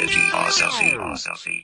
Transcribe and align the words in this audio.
Irreligiosity. 0.00 1.62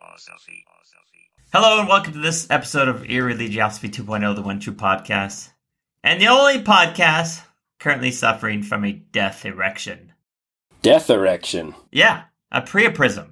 Hello 1.55 1.81
and 1.81 1.89
welcome 1.89 2.13
to 2.13 2.19
this 2.19 2.47
episode 2.51 2.87
of 2.87 2.97
Irreligiosity 3.05 3.91
2.0, 3.91 4.35
the 4.37 4.43
One 4.43 4.61
True 4.61 4.75
Podcast, 4.75 5.53
and 6.05 6.21
the 6.21 6.29
only 6.29 6.59
podcast 6.63 7.41
currently 7.79 8.11
suffering 8.11 8.63
from 8.63 8.85
a 8.85 8.93
death 8.93 9.47
erection. 9.47 10.13
Death 10.83 11.09
erection. 11.09 11.75
Yeah, 11.91 12.25
a 12.53 12.61
priapism. 12.61 13.31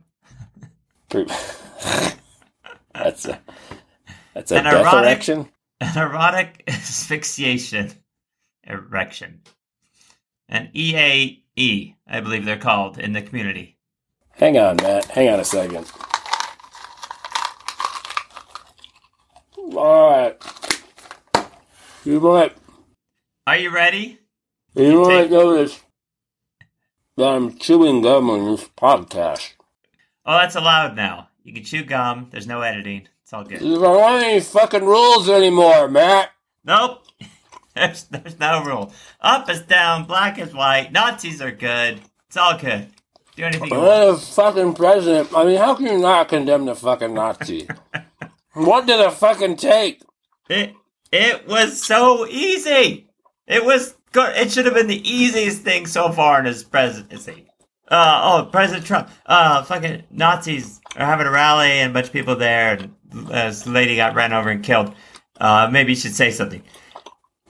Pre- 1.10 1.26
that's 2.94 3.26
a 3.26 3.42
that's 4.32 4.52
a 4.52 4.56
An 4.56 4.64
death 4.64 4.86
erotic- 4.86 5.02
erection. 5.02 5.48
An 5.82 5.98
erotic 5.98 6.64
asphyxiation 6.68 7.92
erection. 8.66 9.42
An 10.48 10.70
EAE, 10.74 11.94
I 12.08 12.20
believe 12.20 12.46
they're 12.46 12.56
called 12.56 12.98
in 12.98 13.12
the 13.12 13.20
community. 13.20 13.72
Hang 14.36 14.58
on, 14.58 14.76
Matt. 14.76 15.06
Hang 15.06 15.28
on 15.28 15.40
a 15.40 15.44
second. 15.44 15.90
All 19.76 20.10
right. 20.10 20.36
You 22.04 22.20
might 22.20 22.56
Are 23.46 23.56
you 23.56 23.70
ready? 23.70 24.18
you 24.74 25.04
take- 25.06 25.30
might 25.30 25.30
notice 25.30 25.80
that 27.16 27.24
I'm 27.28 27.56
chewing 27.58 28.02
gum 28.02 28.28
on 28.30 28.44
this 28.50 28.68
podcast. 28.76 29.52
Oh, 30.26 30.36
that's 30.38 30.56
allowed 30.56 30.96
now. 30.96 31.28
You 31.42 31.52
can 31.52 31.64
chew 31.64 31.84
gum. 31.84 32.28
There's 32.30 32.46
no 32.46 32.60
editing. 32.62 33.08
It's 33.22 33.32
all 33.32 33.44
good. 33.44 33.60
There 33.60 33.86
aren't 33.88 34.24
any 34.24 34.40
fucking 34.40 34.84
rules 34.84 35.28
anymore, 35.28 35.88
Matt. 35.88 36.30
Nope. 36.64 37.06
There's 37.74 38.04
there's 38.04 38.38
no 38.38 38.62
rule. 38.64 38.92
Up 39.20 39.50
is 39.50 39.62
down, 39.62 40.04
black 40.04 40.38
is 40.38 40.54
white. 40.54 40.92
Nazis 40.92 41.42
are 41.42 41.50
good. 41.50 42.00
It's 42.28 42.36
all 42.36 42.56
good. 42.56 42.86
Do 43.36 43.44
anything 43.44 43.70
want. 43.70 44.20
The 44.20 44.26
fucking 44.26 44.74
president. 44.74 45.34
I 45.34 45.44
mean, 45.44 45.58
how 45.58 45.74
can 45.74 45.86
you 45.86 45.98
not 45.98 46.28
condemn 46.28 46.66
the 46.66 46.74
fucking 46.74 47.14
Nazi? 47.14 47.68
what 48.52 48.86
did 48.86 49.00
it 49.00 49.12
fucking 49.12 49.56
take? 49.56 50.02
It 50.48 50.74
it 51.10 51.46
was 51.48 51.82
so 51.84 52.26
easy. 52.26 53.08
It 53.46 53.64
was 53.64 53.96
good. 54.12 54.36
It 54.36 54.52
should 54.52 54.66
have 54.66 54.74
been 54.74 54.86
the 54.86 55.08
easiest 55.08 55.62
thing 55.62 55.86
so 55.86 56.12
far 56.12 56.38
in 56.40 56.46
his 56.46 56.62
presidency. 56.62 57.46
Uh 57.88 58.20
oh, 58.24 58.50
President 58.50 58.86
Trump. 58.86 59.10
Uh, 59.26 59.62
fucking 59.62 60.04
Nazis 60.10 60.80
are 60.96 61.06
having 61.06 61.26
a 61.26 61.30
rally 61.30 61.70
and 61.70 61.90
a 61.90 61.94
bunch 61.94 62.06
of 62.06 62.12
people 62.12 62.36
there. 62.36 62.74
And 62.74 62.94
uh, 63.30 63.48
this 63.48 63.66
lady 63.66 63.96
got 63.96 64.14
ran 64.14 64.32
over 64.32 64.48
and 64.48 64.62
killed. 64.62 64.94
Uh, 65.40 65.68
maybe 65.70 65.92
you 65.92 65.96
should 65.96 66.14
say 66.14 66.30
something. 66.30 66.62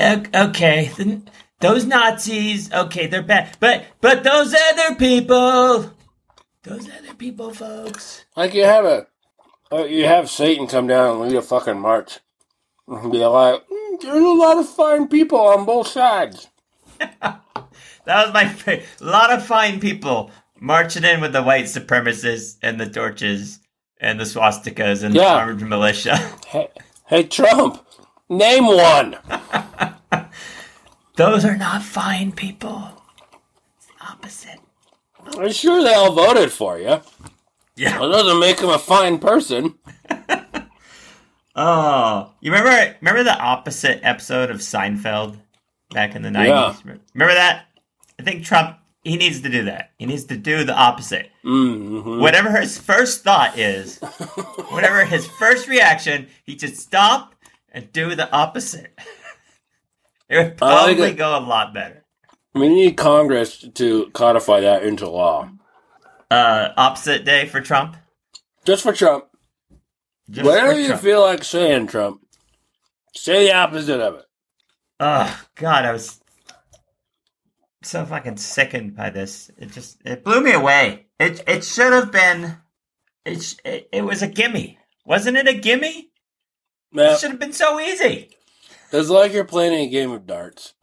Okay, 0.01 0.91
the, 0.97 1.23
those 1.65 1.87
Nazis. 1.87 2.73
Okay, 2.73 3.07
they're 3.07 3.23
bad, 3.23 3.57
but 3.59 3.85
but 4.01 4.23
those 4.23 4.55
other 4.55 4.95
people. 4.97 5.91
Those 6.63 6.89
other 6.91 7.15
people, 7.15 7.53
folks. 7.53 8.25
Like 8.37 8.55
you 8.55 8.65
have 8.65 8.85
a, 8.85 9.07
uh, 9.73 9.85
you 9.85 10.05
have 10.07 10.31
Satan 10.31 10.67
come 10.67 10.87
down 10.87 11.13
and 11.13 11.21
lead 11.21 11.37
a 11.37 11.43
fucking 11.43 11.81
march, 11.81 12.21
and 12.87 13.11
be 13.11 13.19
like, 13.25 13.67
"Mm, 13.69 14.01
"There's 14.01 14.23
a 14.23 14.29
lot 14.29 14.59
of 14.59 14.69
fine 14.69 15.09
people 15.09 15.39
on 15.39 15.65
both 15.65 15.89
sides." 15.89 16.49
That 18.05 18.27
was 18.27 18.35
my 18.35 18.47
favorite. 18.49 18.87
A 19.01 19.05
lot 19.05 19.33
of 19.33 19.47
fine 19.47 19.81
people 19.81 20.31
marching 20.61 21.05
in 21.05 21.21
with 21.21 21.33
the 21.33 21.43
white 21.43 21.65
supremacists 21.65 22.59
and 22.63 22.79
the 22.79 22.89
torches 22.89 23.61
and 23.99 24.21
the 24.21 24.25
swastikas 24.25 25.03
and 25.03 25.15
the 25.15 25.27
armed 25.27 25.63
militia. 25.63 26.17
Hey, 26.47 26.69
hey, 27.07 27.23
Trump, 27.23 27.85
name 28.29 28.67
one. 28.67 29.17
Those 31.17 31.45
are 31.45 31.57
not 31.57 31.83
fine 31.83 32.33
people. 32.33 32.91
It's 33.77 33.87
the 33.87 34.07
opposite. 34.13 34.61
I'm 35.39 35.53
sure 35.53 35.83
they 35.83 35.95
all 35.95 36.13
voted 36.13 36.53
for 36.53 36.79
you. 36.79 37.01
Yeah. 37.77 37.99
That 37.99 38.09
doesn't 38.09 38.41
make 38.41 38.61
him 38.61 38.71
a 38.71 38.79
fine 38.79 39.19
person. 39.19 39.75
Oh, 41.57 42.33
you 42.41 42.51
remember? 42.51 42.97
Remember 43.01 43.23
the 43.23 43.39
opposite 43.39 44.01
episode 44.03 44.51
of 44.51 44.57
Seinfeld 44.59 45.39
back 45.91 46.17
in 46.17 46.23
the 46.23 46.31
nineties? 46.31 46.83
Remember 46.85 47.35
that? 47.35 47.67
I 48.19 48.23
think 48.25 48.45
Trump. 48.45 48.79
He 49.05 49.17
needs 49.17 49.43
to 49.43 49.51
do 49.51 49.65
that. 49.67 49.91
He 49.99 50.07
needs 50.07 50.25
to 50.25 50.37
do 50.37 50.65
the 50.65 50.75
opposite. 50.75 51.31
Mm-hmm. 51.45 52.21
Whatever 52.21 52.59
his 52.59 52.79
first 52.79 53.23
thought 53.23 53.59
is, 53.59 53.99
whatever 54.71 55.05
his 55.05 55.27
first 55.27 55.69
reaction, 55.69 56.27
he 56.43 56.59
should 56.59 56.77
stop 56.77 57.35
and 57.71 57.93
do 57.93 58.15
the 58.15 58.29
opposite. 58.33 58.99
it 60.29 60.37
would 60.39 60.57
probably 60.57 61.11
it. 61.11 61.17
go 61.17 61.39
a 61.39 61.41
lot 61.41 61.75
better. 61.75 62.05
We 62.55 62.69
need 62.69 62.97
Congress 62.97 63.67
to 63.75 64.11
codify 64.13 64.61
that 64.61 64.85
into 64.85 65.09
law. 65.09 65.51
Uh, 66.31 66.69
opposite 66.77 67.25
day 67.25 67.47
for 67.47 67.61
Trump. 67.61 67.97
Just 68.65 68.83
for 68.83 68.93
Trump. 68.93 69.25
Just 70.31 70.47
Whatever 70.47 70.73
for 70.73 70.79
you 70.79 70.87
Trump. 70.89 71.03
feel 71.03 71.21
like 71.21 71.45
saying, 71.45 71.89
Trump, 71.89 72.21
say 73.15 73.47
the 73.47 73.55
opposite 73.55 74.01
of 74.01 74.15
it. 74.15 74.25
Oh 75.01 75.45
God, 75.57 75.85
I 75.85 75.93
was 75.93 76.21
so 77.83 78.07
fucking 78.07 78.37
sickened 78.39 78.97
by 78.97 79.11
this. 79.11 79.51
It 79.59 79.73
just 79.73 80.01
it 80.05 80.25
blew 80.25 80.41
me 80.41 80.53
away. 80.53 81.07
It 81.19 81.43
it 81.47 81.65
should 81.65 81.93
have 81.93 82.11
been. 82.13 82.57
It 83.27 83.57
it, 83.65 83.89
it 83.93 84.03
was 84.03 84.23
a 84.23 84.29
gimme, 84.29 84.79
wasn't 85.05 85.37
it? 85.37 85.49
A 85.49 85.55
gimme? 85.55 86.11
Now, 86.93 87.13
It 87.13 87.19
should 87.19 87.33
have 87.33 87.41
been 87.41 87.53
so 87.53 87.81
easy. 87.81 88.31
It's 88.93 89.09
like 89.09 89.33
you're 89.33 89.45
playing 89.45 89.75
a 89.75 89.91
game 89.91 90.11
of 90.11 90.27
darts, 90.27 90.75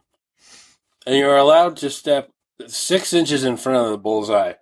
and 1.06 1.16
you're 1.16 1.36
allowed 1.36 1.76
to 1.78 1.90
step 1.90 2.30
six 2.66 3.12
inches 3.12 3.44
in 3.44 3.56
front 3.56 3.84
of 3.84 3.90
the 3.90 3.98
bullseye, 3.98 4.54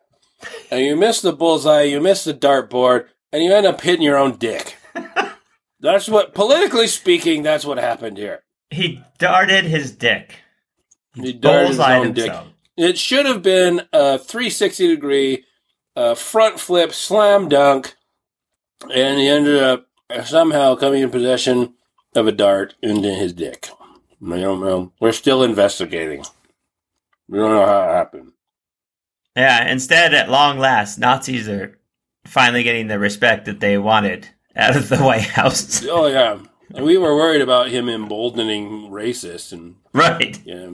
and 0.71 0.81
you 0.81 0.97
miss 0.97 1.21
the 1.21 1.33
bullseye, 1.33 1.83
you 1.83 2.01
miss 2.01 2.25
the 2.25 2.35
dartboard, 2.35 3.07
and 3.33 3.43
you 3.43 3.53
end 3.53 3.67
up 3.67 3.81
hitting 3.81 4.03
your 4.03 4.19
own 4.19 4.37
dick. 4.37 4.77
that's 5.81 6.09
what, 6.09 6.35
politically 6.35 6.87
speaking, 6.87 7.43
that's 7.43 7.65
what 7.65 7.79
happened 7.79 8.19
here. 8.19 8.45
He 8.71 9.03
darted 9.19 9.65
his 9.65 9.91
dick. 9.93 10.37
He 11.15 11.33
darted 11.33 11.69
his 11.69 11.81
own 11.81 12.13
dick. 12.13 12.27
himself. 12.27 12.49
It 12.77 12.99
should 12.99 13.27
have 13.27 13.43
been 13.43 13.83
a 13.93 14.19
360 14.19 14.89
degree 14.89 15.45
uh, 15.97 16.15
front 16.15 16.61
flip 16.61 16.93
slam 16.93 17.49
dunk, 17.49 17.97
and 18.83 19.19
he 19.19 19.29
ended 19.29 19.63
up 19.63 19.87
somehow 20.25 20.77
coming 20.77 21.03
in 21.03 21.11
possession 21.11 21.75
of 22.15 22.27
a 22.27 22.33
dart 22.33 22.75
into 22.83 23.15
his 23.15 23.33
dick. 23.33 23.69
I 24.25 24.39
don't 24.41 24.61
know. 24.61 24.93
We're 25.01 25.13
still 25.13 25.43
investigating. 25.43 26.25
We 27.29 27.39
don't 27.39 27.51
know 27.51 27.67
how 27.67 27.83
it 27.85 27.95
happened. 27.95 28.33
Yeah. 29.37 29.71
Instead, 29.71 30.13
at 30.15 30.29
long 30.29 30.59
last, 30.59 30.99
Nazis 30.99 31.49
are 31.49 31.79
finally 32.27 32.63
getting 32.63 32.89
the 32.89 32.99
respect 32.99 33.47
that 33.47 33.61
they 33.61 33.79
wanted 33.79 34.29
out 34.57 34.77
of 34.77 34.89
the 34.89 34.99
White 35.05 35.23
House. 35.23 35.85
Oh 35.91 36.07
yeah, 36.07 36.39
and 36.75 36.85
we 36.85 36.97
were 36.97 37.17
worried 37.17 37.41
about 37.43 37.71
him 37.71 37.89
emboldening 37.89 38.91
racists, 38.91 39.53
and 39.53 39.77
right. 39.93 40.39
yeah, 40.45 40.71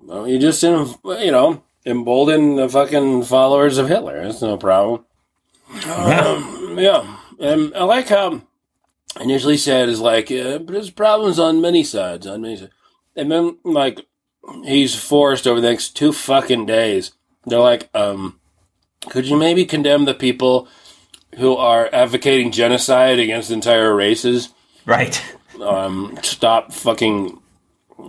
well, 0.00 0.26
you 0.26 0.38
just 0.38 0.62
you 0.62 0.96
know 1.04 1.62
embolden 1.84 2.56
the 2.56 2.68
fucking 2.68 3.22
followers 3.22 3.78
of 3.78 3.88
Hitler. 3.88 4.22
That's 4.24 4.42
no 4.42 4.56
problem. 4.56 5.04
Um, 5.88 6.76
yeah, 6.78 7.18
and 7.38 7.74
I 7.74 7.84
like 7.84 8.08
how 8.08 8.42
initially 9.20 9.56
said 9.56 9.88
is 9.88 10.00
like, 10.00 10.30
uh, 10.30 10.58
but 10.58 10.72
there's 10.72 10.90
problems 10.90 11.38
on 11.38 11.60
many 11.60 11.84
sides, 11.84 12.26
on 12.26 12.42
many 12.42 12.56
sides. 12.56 12.72
And 13.14 13.30
then 13.30 13.58
like 13.64 14.06
he's 14.64 14.94
forced 14.94 15.46
over 15.46 15.60
the 15.60 15.68
next 15.68 15.96
two 15.96 16.12
fucking 16.12 16.66
days. 16.66 17.12
They're 17.44 17.60
like, 17.60 17.88
um, 17.94 18.40
could 19.08 19.26
you 19.26 19.36
maybe 19.36 19.64
condemn 19.64 20.04
the 20.04 20.14
people 20.14 20.68
who 21.36 21.56
are 21.56 21.88
advocating 21.92 22.50
genocide 22.50 23.18
against 23.18 23.50
entire 23.50 23.94
races? 23.94 24.50
Right. 24.84 25.22
Um, 25.60 26.18
stop 26.22 26.72
fucking 26.72 27.40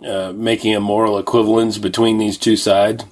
uh, 0.05 0.33
making 0.35 0.75
a 0.75 0.79
moral 0.79 1.17
equivalence 1.17 1.77
between 1.77 2.17
these 2.17 2.37
two 2.37 2.57
sides, 2.57 3.05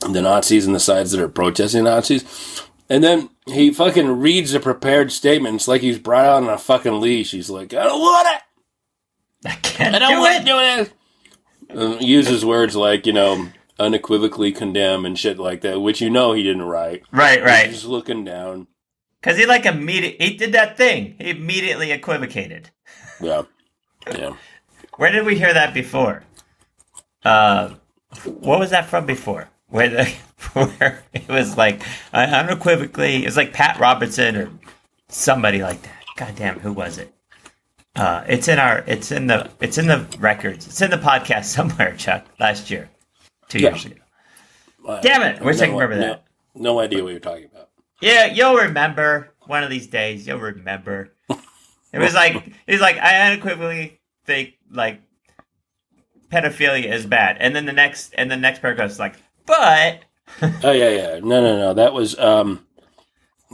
the 0.00 0.22
Nazis 0.22 0.66
and 0.66 0.74
the 0.74 0.80
sides 0.80 1.12
that 1.12 1.20
are 1.20 1.28
protesting 1.28 1.84
Nazis. 1.84 2.62
And 2.88 3.02
then 3.02 3.30
he 3.46 3.72
fucking 3.72 4.20
reads 4.20 4.52
the 4.52 4.60
prepared 4.60 5.12
statements 5.12 5.66
like 5.66 5.80
he's 5.80 5.98
brought 5.98 6.24
out 6.24 6.42
on 6.42 6.48
a 6.48 6.58
fucking 6.58 7.00
leash. 7.00 7.30
He's 7.30 7.50
like, 7.50 7.72
I 7.74 7.84
don't 7.84 8.00
want 8.00 8.28
it. 8.28 9.48
I 9.48 9.54
can't 9.56 9.94
I 9.94 9.98
don't 9.98 10.14
do 10.14 10.20
want 10.20 10.34
it. 10.34 10.38
to 10.38 10.44
do 10.44 10.58
it. 10.58 10.92
Uh, 11.74 11.98
uses 12.00 12.44
words 12.44 12.76
like, 12.76 13.06
you 13.06 13.12
know, 13.12 13.48
unequivocally 13.78 14.52
condemn 14.52 15.06
and 15.06 15.18
shit 15.18 15.38
like 15.38 15.62
that, 15.62 15.80
which 15.80 16.00
you 16.00 16.10
know 16.10 16.32
he 16.32 16.42
didn't 16.42 16.62
write. 16.62 17.02
Right. 17.10 17.42
Right. 17.42 17.66
He's 17.66 17.76
just 17.76 17.86
looking 17.86 18.24
down. 18.24 18.66
Because 19.20 19.38
he 19.38 19.46
like 19.46 19.64
immediately, 19.64 20.26
he 20.26 20.36
did 20.36 20.52
that 20.52 20.76
thing. 20.76 21.14
He 21.18 21.30
immediately 21.30 21.92
equivocated. 21.92 22.70
Yeah. 23.20 23.42
Yeah. 24.10 24.34
Where 24.96 25.10
did 25.12 25.24
we 25.24 25.38
hear 25.38 25.54
that 25.54 25.72
before? 25.72 26.24
Uh, 27.24 27.74
what 28.24 28.58
was 28.58 28.70
that 28.70 28.86
from 28.86 29.06
before? 29.06 29.48
Where 29.72 29.88
the 29.88 30.04
where 30.52 31.02
it 31.14 31.26
was 31.28 31.56
like 31.56 31.80
uh, 32.12 32.18
unequivocally, 32.18 33.22
it 33.22 33.24
was 33.24 33.38
like 33.38 33.54
Pat 33.54 33.80
Robertson 33.80 34.36
or 34.36 34.50
somebody 35.08 35.62
like 35.62 35.80
that. 35.80 36.04
God 36.16 36.36
damn, 36.36 36.60
who 36.60 36.74
was 36.74 36.98
it? 36.98 37.14
Uh, 37.96 38.22
it's 38.28 38.48
in 38.48 38.58
our, 38.58 38.84
it's 38.86 39.10
in 39.10 39.28
the, 39.28 39.50
it's 39.60 39.78
in 39.78 39.86
the 39.86 40.06
records. 40.18 40.66
It's 40.66 40.82
in 40.82 40.90
the 40.90 40.98
podcast 40.98 41.44
somewhere, 41.56 41.96
Chuck. 41.96 42.26
Last 42.38 42.70
year, 42.70 42.90
two 43.48 43.60
Yeah. 43.60 43.70
years 43.70 43.86
ago. 43.86 43.96
Damn 45.00 45.22
it! 45.22 45.40
I 45.40 45.44
wish 45.44 45.56
I 45.60 45.66
could 45.68 45.72
remember 45.72 45.94
no, 45.94 46.00
that. 46.00 46.24
No 46.54 46.78
idea 46.78 47.02
what 47.02 47.10
you're 47.12 47.20
talking 47.20 47.46
about. 47.46 47.70
Yeah, 48.02 48.26
you'll 48.26 48.56
remember 48.56 49.32
one 49.46 49.62
of 49.64 49.70
these 49.70 49.86
days. 49.86 50.26
You'll 50.26 50.38
remember. 50.40 51.12
It 51.92 51.98
was 51.98 52.12
like 52.14 52.52
he's 52.66 52.80
like 52.80 52.98
I 52.98 53.30
unequivocally 53.30 54.00
think 54.26 54.54
like 54.70 55.00
pedophilia 56.30 56.92
is 56.92 57.06
bad, 57.06 57.36
and 57.40 57.54
then 57.56 57.64
the 57.64 57.72
next 57.72 58.12
and 58.18 58.30
the 58.30 58.36
next 58.36 58.60
paragraph 58.60 58.90
is 58.90 58.98
like, 58.98 59.14
but 59.52 60.00
Oh 60.64 60.72
yeah, 60.72 60.88
yeah. 60.90 61.20
No, 61.22 61.40
no, 61.42 61.56
no. 61.56 61.74
That 61.74 61.92
was 61.92 62.18
um 62.18 62.66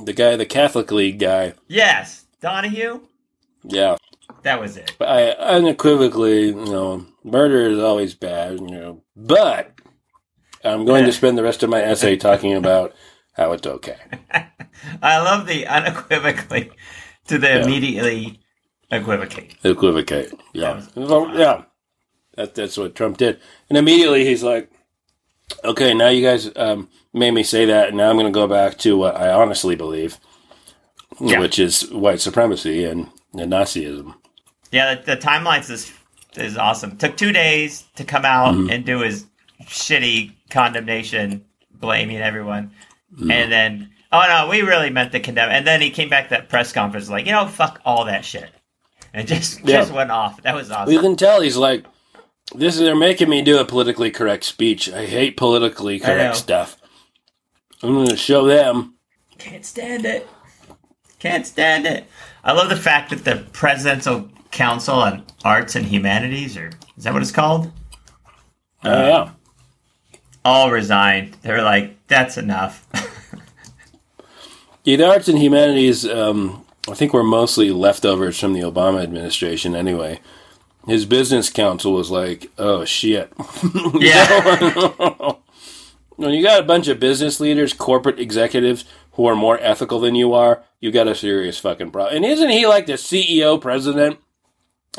the 0.04 0.12
guy, 0.12 0.36
the 0.36 0.46
Catholic 0.46 0.90
League 0.92 1.18
guy. 1.18 1.54
yes, 1.66 2.24
Donohue. 2.40 3.00
Yeah, 3.64 3.96
That 4.44 4.60
was 4.60 4.76
it. 4.76 4.94
but 4.98 5.08
I 5.08 5.30
unequivocally, 5.32 6.46
you 6.48 6.54
know, 6.54 7.06
murder 7.24 7.68
is 7.68 7.78
always 7.80 8.14
bad. 8.14 8.60
You 8.60 8.70
know, 8.70 9.02
but 9.16 9.72
I'm 10.64 10.84
going 10.84 11.04
to 11.04 11.12
spend 11.12 11.36
the 11.36 11.42
rest 11.42 11.62
of 11.64 11.70
my 11.70 11.82
essay 11.82 12.16
talking 12.28 12.54
about 12.54 12.94
how 13.32 13.52
it's 13.52 13.66
okay. 13.66 13.98
I 15.02 15.18
love 15.18 15.46
the 15.46 15.66
unequivocally 15.66 16.70
to 17.26 17.38
the 17.38 17.48
Yeah. 17.48 17.64
immediately 17.64 18.40
equivocate. 18.92 19.56
Equivocate. 19.64 20.32
Yeah, 20.54 20.80
That 20.94 21.02
was- 21.08 21.36
yeah. 21.38 21.62
That 22.36 22.54
that's 22.54 22.76
what 22.76 22.94
Trump 22.94 23.16
did, 23.16 23.40
and 23.68 23.76
immediately 23.76 24.24
he's 24.24 24.44
like, 24.44 24.70
"Okay, 25.64 25.94
now 25.94 26.08
you 26.08 26.22
guys 26.22 26.50
um, 26.56 26.88
made 27.12 27.32
me 27.32 27.42
say 27.42 27.64
that, 27.66 27.88
and 27.88 27.96
now 27.96 28.10
I'm 28.10 28.16
going 28.16 28.26
to 28.26 28.32
go 28.32 28.46
back 28.46 28.78
to 28.78 28.96
what 28.96 29.16
I 29.16 29.30
honestly 29.32 29.74
believe, 29.76 30.18
Yeah. 31.20 31.40
which 31.40 31.58
is 31.58 31.90
white 31.90 32.20
supremacy 32.20 32.84
and, 32.84 33.08
and 33.32 33.52
Nazism." 33.52 34.14
Yeah, 34.70 34.94
the, 34.96 35.14
the 35.14 35.16
timelines 35.16 35.70
is 35.70 35.92
is 36.36 36.56
awesome. 36.56 36.96
Took 36.98 37.16
two 37.16 37.32
days 37.32 37.84
to 37.96 38.04
come 38.04 38.24
out 38.24 38.54
Mm-hmm. 38.54 38.70
and 38.70 38.84
do 38.84 39.00
his 39.00 39.26
shitty 39.64 40.32
condemnation, 40.50 41.44
blaming 41.72 42.18
everyone, 42.18 42.70
Mm-hmm. 43.14 43.30
and 43.30 43.50
then 43.52 43.90
oh 44.12 44.24
no, 44.28 44.48
we 44.48 44.60
really 44.62 44.90
meant 44.90 45.12
to 45.12 45.20
condemn. 45.20 45.50
And 45.50 45.66
then 45.66 45.80
he 45.80 45.90
came 45.90 46.08
back 46.10 46.24
to 46.24 46.30
that 46.30 46.48
press 46.50 46.72
conference 46.72 47.08
like, 47.10 47.24
you 47.26 47.32
know, 47.32 47.46
fuck 47.46 47.80
all 47.84 48.04
that 48.04 48.24
shit, 48.24 48.50
and 49.14 49.26
just 49.26 49.60
Yeah. 49.64 49.78
just 49.78 49.92
went 49.92 50.10
off. 50.10 50.42
That 50.42 50.54
was 50.54 50.70
awesome. 50.70 50.92
You 50.92 51.00
can 51.00 51.16
tell 51.16 51.40
he's 51.40 51.56
like, 51.56 51.84
"This 52.54 52.74
is 52.74 52.80
they're 52.80 52.96
making 52.96 53.28
me 53.28 53.42
do 53.42 53.58
a 53.58 53.64
politically 53.64 54.10
correct 54.10 54.44
speech. 54.44 54.90
I 54.90 55.06
hate 55.06 55.36
politically 55.36 55.98
correct 55.98 56.36
stuff. 56.36 56.76
I'm 57.82 57.94
going 57.94 58.08
to 58.08 58.16
show 58.16 58.46
them." 58.46 58.94
Can't 59.38 59.64
stand 59.64 60.04
it. 60.04 60.28
Can't 61.18 61.46
stand 61.46 61.86
it. 61.86 62.06
I 62.42 62.52
love 62.52 62.68
the 62.68 62.76
fact 62.76 63.10
that 63.10 63.24
the 63.24 63.46
Presidential 63.52 64.28
Council 64.50 64.96
on 64.96 65.24
Arts 65.44 65.76
and 65.76 65.86
Humanities, 65.86 66.56
or 66.56 66.70
is 66.96 67.04
that 67.04 67.12
what 67.12 67.22
it's 67.22 67.30
called? 67.30 67.70
Oh 68.84 69.06
yeah. 69.06 69.30
All 70.44 70.70
resigned. 70.70 71.34
They 71.42 71.52
were 71.52 71.62
like, 71.62 72.06
that's 72.06 72.38
enough. 72.38 72.86
Yeah, 74.88 74.96
the 74.96 75.06
arts 75.06 75.28
and 75.28 75.38
humanities, 75.38 76.08
um, 76.08 76.64
I 76.90 76.94
think, 76.94 77.12
were 77.12 77.22
mostly 77.22 77.70
leftovers 77.70 78.40
from 78.40 78.54
the 78.54 78.60
Obama 78.60 79.02
administration 79.02 79.76
anyway. 79.76 80.18
His 80.88 81.05
business 81.06 81.50
council 81.50 81.93
was 81.93 82.11
like, 82.11 82.50
oh, 82.58 82.85
shit. 82.85 83.32
yeah. 83.94 85.32
when 86.17 86.32
you 86.32 86.43
got 86.43 86.61
a 86.61 86.64
bunch 86.67 86.88
of 86.88 86.99
business 87.00 87.40
leaders, 87.40 87.73
corporate 87.73 88.19
executives 88.19 88.85
who 89.12 89.26
are 89.26 89.37
more 89.37 89.58
ethical 89.61 90.00
than 90.00 90.14
you 90.14 90.32
are, 90.32 90.62
you 90.81 90.90
got 90.90 91.06
a 91.08 91.14
serious 91.14 91.58
fucking 91.58 91.90
problem. 91.90 92.17
And 92.17 92.25
isn't 92.25 92.49
he 92.50 92.67
like 92.67 92.87
the 92.87 92.94
CEO 92.94 93.61
president? 93.61 94.19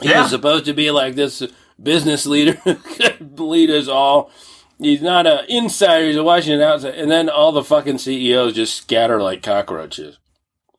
He 0.02 0.10
Yeah. 0.10 0.22
was 0.22 0.30
supposed 0.30 0.66
to 0.66 0.74
be 0.74 0.92
like 0.92 1.16
this 1.16 1.42
business 1.82 2.26
leader 2.26 2.62
lead 3.38 3.70
us 3.70 3.88
all. 3.88 4.32
He's 4.78 5.02
not 5.02 5.28
an 5.28 5.46
insider, 5.50 6.06
he's 6.06 6.16
a 6.18 6.24
Washington 6.24 6.62
outsider. 6.62 6.96
And 6.96 7.10
then 7.12 7.30
all 7.30 7.52
the 7.52 7.64
fucking 7.64 7.98
CEOs 7.98 8.54
just 8.54 8.76
scatter 8.78 9.22
like 9.22 9.42
cockroaches. 9.44 10.20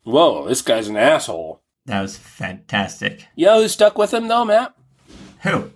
Whoa, 0.05 0.47
this 0.49 0.63
guy's 0.63 0.89
an 0.89 0.97
asshole. 0.97 1.61
that 1.87 2.01
was 2.01 2.17
fantastic. 2.17 3.27
You 3.35 3.47
know 3.47 3.61
who 3.63 3.69
stuck 3.69 3.99
with 3.99 4.15
him 4.15 4.29
though, 4.29 4.45
Matt? 4.45 4.75
Who? 5.43 5.71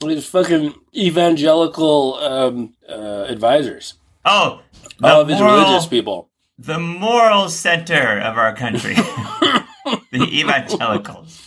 These 0.00 0.26
fucking 0.26 0.74
evangelical 0.94 2.14
um, 2.16 2.74
uh, 2.88 3.24
advisors. 3.28 3.94
Oh, 4.24 4.60
the 4.98 5.06
All 5.08 5.20
of 5.22 5.28
his 5.28 5.38
moral, 5.40 5.56
religious 5.60 5.86
people. 5.86 6.30
the 6.58 6.78
moral 6.78 7.48
center 7.48 8.18
of 8.20 8.36
our 8.36 8.54
country, 8.54 8.94
the 10.10 10.28
evangelicals. 10.30 11.46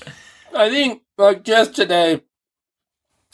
I 0.55 0.69
think, 0.69 1.01
like, 1.17 1.43
just 1.43 1.75
today, 1.75 2.21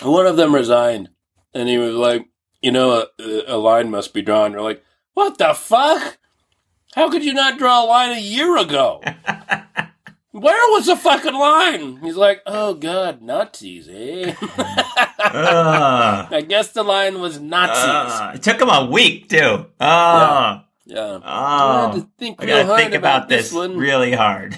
one 0.02 0.26
of 0.26 0.36
them 0.36 0.54
resigned, 0.54 1.10
and 1.54 1.70
he 1.70 1.78
was 1.78 1.96
like, 1.96 2.26
you 2.62 2.72
know, 2.72 3.06
a, 3.20 3.44
a 3.48 3.58
line 3.58 3.90
must 3.92 4.14
be 4.14 4.22
drawn. 4.22 4.54
We're 4.54 4.62
like, 4.62 4.84
what 5.14 5.38
the 5.38 5.54
fuck? 5.54 6.18
How 6.96 7.10
could 7.10 7.24
you 7.24 7.34
not 7.34 7.58
draw 7.58 7.84
a 7.84 7.88
line 7.88 8.12
a 8.18 8.22
year 8.22 8.58
ago? 8.58 9.02
Where 10.34 10.72
was 10.72 10.88
the 10.88 10.96
fucking 10.96 11.34
line? 11.36 11.98
He's 11.98 12.16
like, 12.16 12.42
oh 12.48 12.74
god, 12.74 13.22
Nazis, 13.22 13.88
eh? 13.88 14.34
Ah. 14.42 16.26
Ugh. 16.28 16.34
I 16.34 16.42
guess 16.42 16.72
the 16.72 16.82
line 16.84 17.20
was 17.22 17.40
Nazis. 17.40 17.84
Ugh. 17.86 18.36
it 18.36 18.44
took 18.44 18.60
him 18.60 18.70
a 18.70 18.86
week 18.90 19.30
too. 19.30 19.68
Oh, 19.80 20.62
yeah. 20.86 21.20
I 21.24 21.86
had 21.86 21.96
to 22.02 22.10
think 22.18 22.42
I 22.42 22.46
gotta 22.48 22.76
think 22.76 22.96
about 22.96 23.30
this 23.30 23.54
one. 23.54 23.78
really 23.78 24.12
hard. 24.14 24.58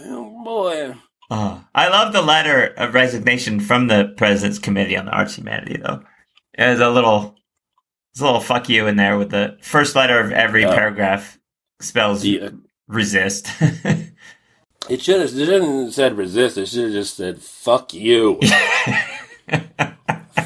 oh 0.00 0.42
boy. 0.44 0.94
Oh, 1.30 1.64
I 1.72 1.88
love 1.88 2.12
the 2.12 2.22
letter 2.22 2.66
of 2.76 2.92
resignation 2.92 3.60
from 3.60 3.86
the 3.86 4.12
president's 4.16 4.58
committee 4.58 4.96
on 4.96 5.04
the 5.06 5.12
arts 5.12 5.38
and 5.38 5.46
humanity, 5.46 5.76
though. 5.80 6.02
There's 6.58 6.80
a 6.80 6.90
little, 6.90 7.36
there's 8.12 8.22
a 8.22 8.24
little 8.24 8.40
fuck 8.40 8.68
you 8.68 8.88
in 8.88 8.96
there 8.96 9.16
with 9.16 9.30
the 9.30 9.56
first 9.62 9.94
letter 9.94 10.18
of 10.18 10.32
every 10.32 10.62
Yeah. 10.62 10.74
paragraph 10.74 11.38
spells 11.80 12.22
The, 12.22 12.40
uh, 12.42 12.50
resist. 12.88 13.46
it 14.88 15.02
should 15.02 15.20
have. 15.20 15.30
It 15.30 15.46
shouldn't 15.46 15.94
said 15.94 16.16
resist. 16.16 16.58
It 16.58 16.66
should 16.66 16.84
have 16.84 16.92
just 16.92 17.16
said 17.16 17.42
"fuck 17.42 17.92
you." 17.92 18.40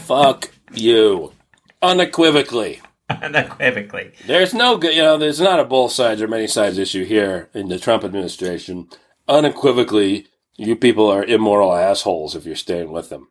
Fuck 0.05 0.51
you. 0.73 1.33
Unequivocally. 1.81 2.81
Unequivocally. 3.09 4.13
There's 4.27 4.53
no 4.53 4.77
good, 4.77 4.95
you 4.95 5.03
know, 5.03 5.17
there's 5.17 5.41
not 5.41 5.61
a 5.61 5.65
both 5.65 5.93
sides 5.93 6.21
or 6.21 6.29
many 6.29 6.47
sides 6.47 6.79
issue 6.79 7.05
here 7.05 7.49
in 7.55 7.69
the 7.69 7.79
Trump 7.79 8.05
administration. 8.05 8.89
Unequivocally, 9.29 10.27
you 10.57 10.77
people 10.77 11.09
are 11.11 11.25
immoral 11.25 11.75
assholes 11.75 12.37
if 12.37 12.45
you're 12.45 12.57
staying 12.57 12.93
with 12.93 13.09
them. 13.09 13.29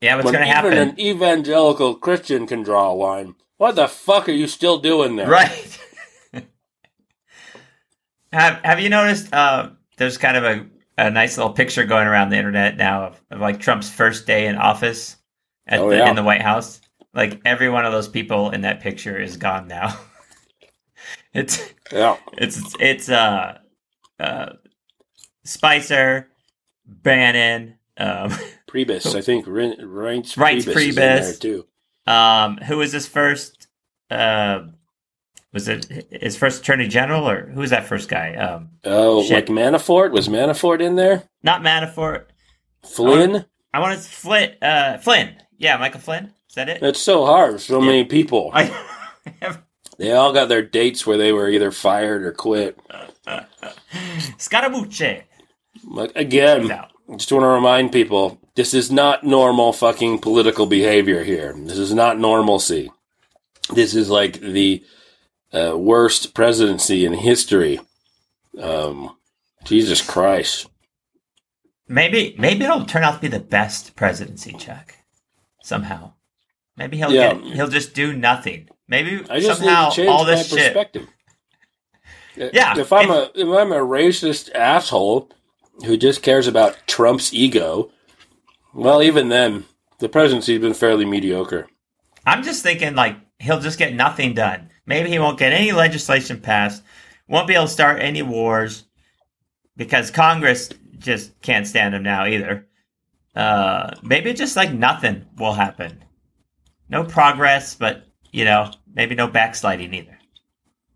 Yeah, 0.00 0.16
what's 0.16 0.30
gonna 0.30 0.44
even 0.44 0.54
happen? 0.54 0.72
an 0.72 1.00
evangelical 1.00 1.94
Christian 1.94 2.46
can 2.46 2.62
draw 2.62 2.92
a 2.92 2.94
line, 2.94 3.34
what 3.56 3.76
the 3.76 3.88
fuck 3.88 4.28
are 4.28 4.32
you 4.32 4.46
still 4.48 4.78
doing 4.78 5.16
there? 5.16 5.28
Right. 5.28 5.78
have 8.32 8.60
Have 8.64 8.80
you 8.80 8.88
noticed? 8.88 9.32
Uh, 9.32 9.70
there's 10.02 10.18
kind 10.18 10.36
of 10.36 10.44
a, 10.44 10.66
a 10.98 11.10
nice 11.10 11.38
little 11.38 11.52
picture 11.52 11.84
going 11.84 12.06
around 12.08 12.30
the 12.30 12.36
internet 12.36 12.76
now 12.76 13.04
of, 13.06 13.20
of 13.30 13.40
like 13.40 13.60
Trump's 13.60 13.88
first 13.88 14.26
day 14.26 14.46
in 14.46 14.56
office 14.56 15.16
at 15.66 15.78
Oh, 15.80 15.88
the, 15.90 15.96
yeah. 15.98 16.10
in 16.10 16.16
the 16.16 16.22
White 16.24 16.42
House. 16.42 16.80
Like 17.14 17.40
every 17.44 17.68
one 17.70 17.84
of 17.86 17.92
those 17.92 18.08
people 18.08 18.50
in 18.50 18.62
that 18.62 18.80
picture 18.80 19.20
is 19.20 19.36
gone 19.36 19.68
now. 19.68 19.96
it's 21.34 21.72
Yeah. 21.92 22.16
it's 22.36 22.74
it's 22.80 23.08
uh 23.08 23.58
uh 24.18 24.52
Spicer, 25.44 26.28
Bannon, 26.86 27.78
um, 27.96 28.30
Priebus, 28.68 29.14
I 29.14 29.20
think 29.20 29.46
Reince 29.46 30.34
Priebus, 30.34 30.56
is 30.56 30.66
in 30.66 30.72
Priebus. 30.74 30.94
there 30.94 31.34
too. 31.34 31.66
um, 32.06 32.56
who 32.58 32.78
was 32.78 32.92
his 32.92 33.06
first? 33.06 33.66
Uh, 34.10 34.66
was 35.52 35.68
it 35.68 36.06
his 36.10 36.36
first 36.36 36.60
Attorney 36.62 36.88
General 36.88 37.28
or 37.28 37.46
who 37.46 37.60
was 37.60 37.70
that 37.70 37.86
first 37.86 38.08
guy? 38.08 38.34
Um, 38.34 38.70
Oh, 38.84 39.22
Shit. 39.22 39.32
like 39.32 39.46
Manafort? 39.46 40.12
Was 40.12 40.28
Manafort 40.28 40.80
in 40.80 40.96
there? 40.96 41.24
not 41.42 41.62
Manafort. 41.62 42.24
Flynn? 42.84 43.44
I 43.74 43.80
want 43.80 43.94
to 43.94 44.08
Flynn. 44.08 44.52
Uh, 44.62 44.98
Flynn. 44.98 45.36
Yeah, 45.58 45.76
Michael 45.76 46.00
Flynn. 46.00 46.32
Is 46.48 46.54
that 46.56 46.68
it? 46.68 46.80
That's 46.80 47.00
so 47.00 47.24
hard. 47.26 47.60
So 47.60 47.80
many 47.80 48.04
people. 48.04 48.50
I 48.54 48.70
They 49.98 50.12
all 50.12 50.32
got 50.32 50.48
their 50.48 50.62
dates 50.62 51.06
where 51.06 51.18
they 51.18 51.32
were 51.32 51.48
either 51.48 51.70
fired 51.70 52.24
or 52.24 52.32
quit. 52.32 52.78
Scaramucci. 54.38 55.22
Like 55.84 56.12
again, 56.16 56.68
just 57.16 57.32
want 57.32 57.42
to 57.44 57.48
remind 57.48 57.92
people 57.92 58.40
this 58.56 58.74
is 58.74 58.90
not 58.90 59.24
normal 59.24 59.72
fucking 59.72 60.18
political 60.20 60.66
behavior 60.66 61.22
here. 61.24 61.54
This 61.56 61.78
is 61.78 61.94
not 61.94 62.18
normalcy. 62.18 62.90
This 63.72 63.94
is 63.94 64.10
like 64.10 64.40
the 64.40 64.82
uh, 65.52 65.76
worst 65.76 66.34
presidency 66.34 67.04
in 67.04 67.14
history. 67.14 67.80
Um, 68.60 69.16
Jesus 69.64 70.00
Christ. 70.00 70.68
Maybe 71.88 72.34
maybe 72.38 72.64
it'll 72.64 72.84
turn 72.86 73.04
out 73.04 73.14
to 73.16 73.20
be 73.20 73.28
the 73.28 73.40
best 73.40 73.96
presidency, 73.96 74.52
Chuck. 74.52 74.94
Somehow. 75.62 76.12
Maybe 76.76 76.96
he'll 76.96 77.12
Yeah. 77.12 77.34
get 77.34 77.44
he'll 77.54 77.68
just 77.68 77.94
do 77.94 78.14
nothing. 78.14 78.68
Maybe 78.88 79.24
somehow 79.42 79.84
need 79.84 79.90
to 79.90 79.96
change 79.96 80.08
all 80.08 80.24
this 80.24 80.48
shit. 80.50 80.76
Yeah, 82.34 82.78
If 82.78 82.92
I'm 82.94 83.10
a 83.10 83.30
if 83.34 83.46
I'm 83.46 83.72
a 83.72 83.76
racist 83.84 84.50
asshole 84.54 85.28
who 85.84 85.98
just 85.98 86.22
cares 86.22 86.46
about 86.46 86.78
Trump's 86.86 87.34
ego, 87.34 87.90
well, 88.72 89.02
even 89.02 89.28
then, 89.28 89.64
the 89.98 90.08
presidency's 90.08 90.58
been 90.60 90.72
fairly 90.72 91.04
mediocre. 91.04 91.68
I'm 92.24 92.42
just 92.42 92.62
thinking 92.62 92.94
like 92.94 93.16
he'll 93.38 93.60
just 93.60 93.78
get 93.78 93.94
nothing 93.94 94.32
done. 94.32 94.70
Maybe 94.92 95.08
he 95.08 95.18
won't 95.18 95.38
get 95.38 95.54
any 95.54 95.72
legislation 95.72 96.38
passed. 96.38 96.82
won't 97.26 97.48
be 97.48 97.54
able 97.54 97.64
to 97.64 97.72
start 97.72 98.02
any 98.02 98.20
wars 98.20 98.84
because 99.74 100.10
Congress 100.10 100.68
just 100.98 101.40
can't 101.40 101.66
stand 101.66 101.94
him 101.94 102.02
now 102.02 102.26
either. 102.26 102.66
Uh, 103.34 103.94
maybe 104.02 104.34
just 104.34 104.54
like 104.54 104.70
nothing 104.70 105.24
will 105.38 105.54
happen. 105.54 106.04
No 106.90 107.04
progress, 107.04 107.74
but 107.74 108.04
you 108.32 108.44
know, 108.44 108.70
maybe 108.92 109.14
no 109.14 109.26
backsliding 109.26 109.94
either. 109.94 110.18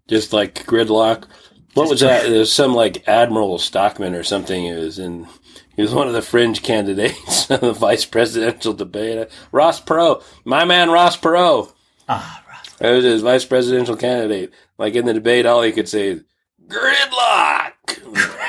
Just 0.09 0.35
like 0.35 0.67
gridlock. 0.67 1.25
What 1.73 1.85
Just 1.85 1.91
was 1.91 2.01
that? 2.01 2.29
There's 2.29 2.53
some 2.53 2.75
like 2.75 3.09
Admiral 3.09 3.57
Stockman 3.59 4.15
or 4.15 4.25
something. 4.25 4.65
He 4.65 4.73
was 4.73 4.99
in. 4.99 5.27
He 5.75 5.81
was 5.81 5.95
one 5.95 6.07
of 6.07 6.13
the 6.13 6.21
fringe 6.21 6.63
candidates 6.63 7.51
in 7.51 7.61
the 7.61 7.73
vice 7.73 8.05
presidential 8.05 8.75
debate. 8.75 9.31
Ross 9.53 9.81
Perot, 9.81 10.23
my 10.45 10.67
man 10.67 10.91
Ross 10.91 11.17
Perot. 11.17 11.73
Ah, 12.11 12.43
That 12.79 12.91
was 12.93 13.05
his 13.05 13.23
vice 13.23 13.45
presidential 13.45 13.97
candidate. 13.97 14.53
Like 14.79 14.95
in 14.95 15.07
the 15.07 15.15
debate, 15.15 15.47
all 15.47 15.63
he 15.63 15.73
could 15.73 15.89
say 15.89 16.09
is 16.09 16.23
gridlock. 16.67 17.73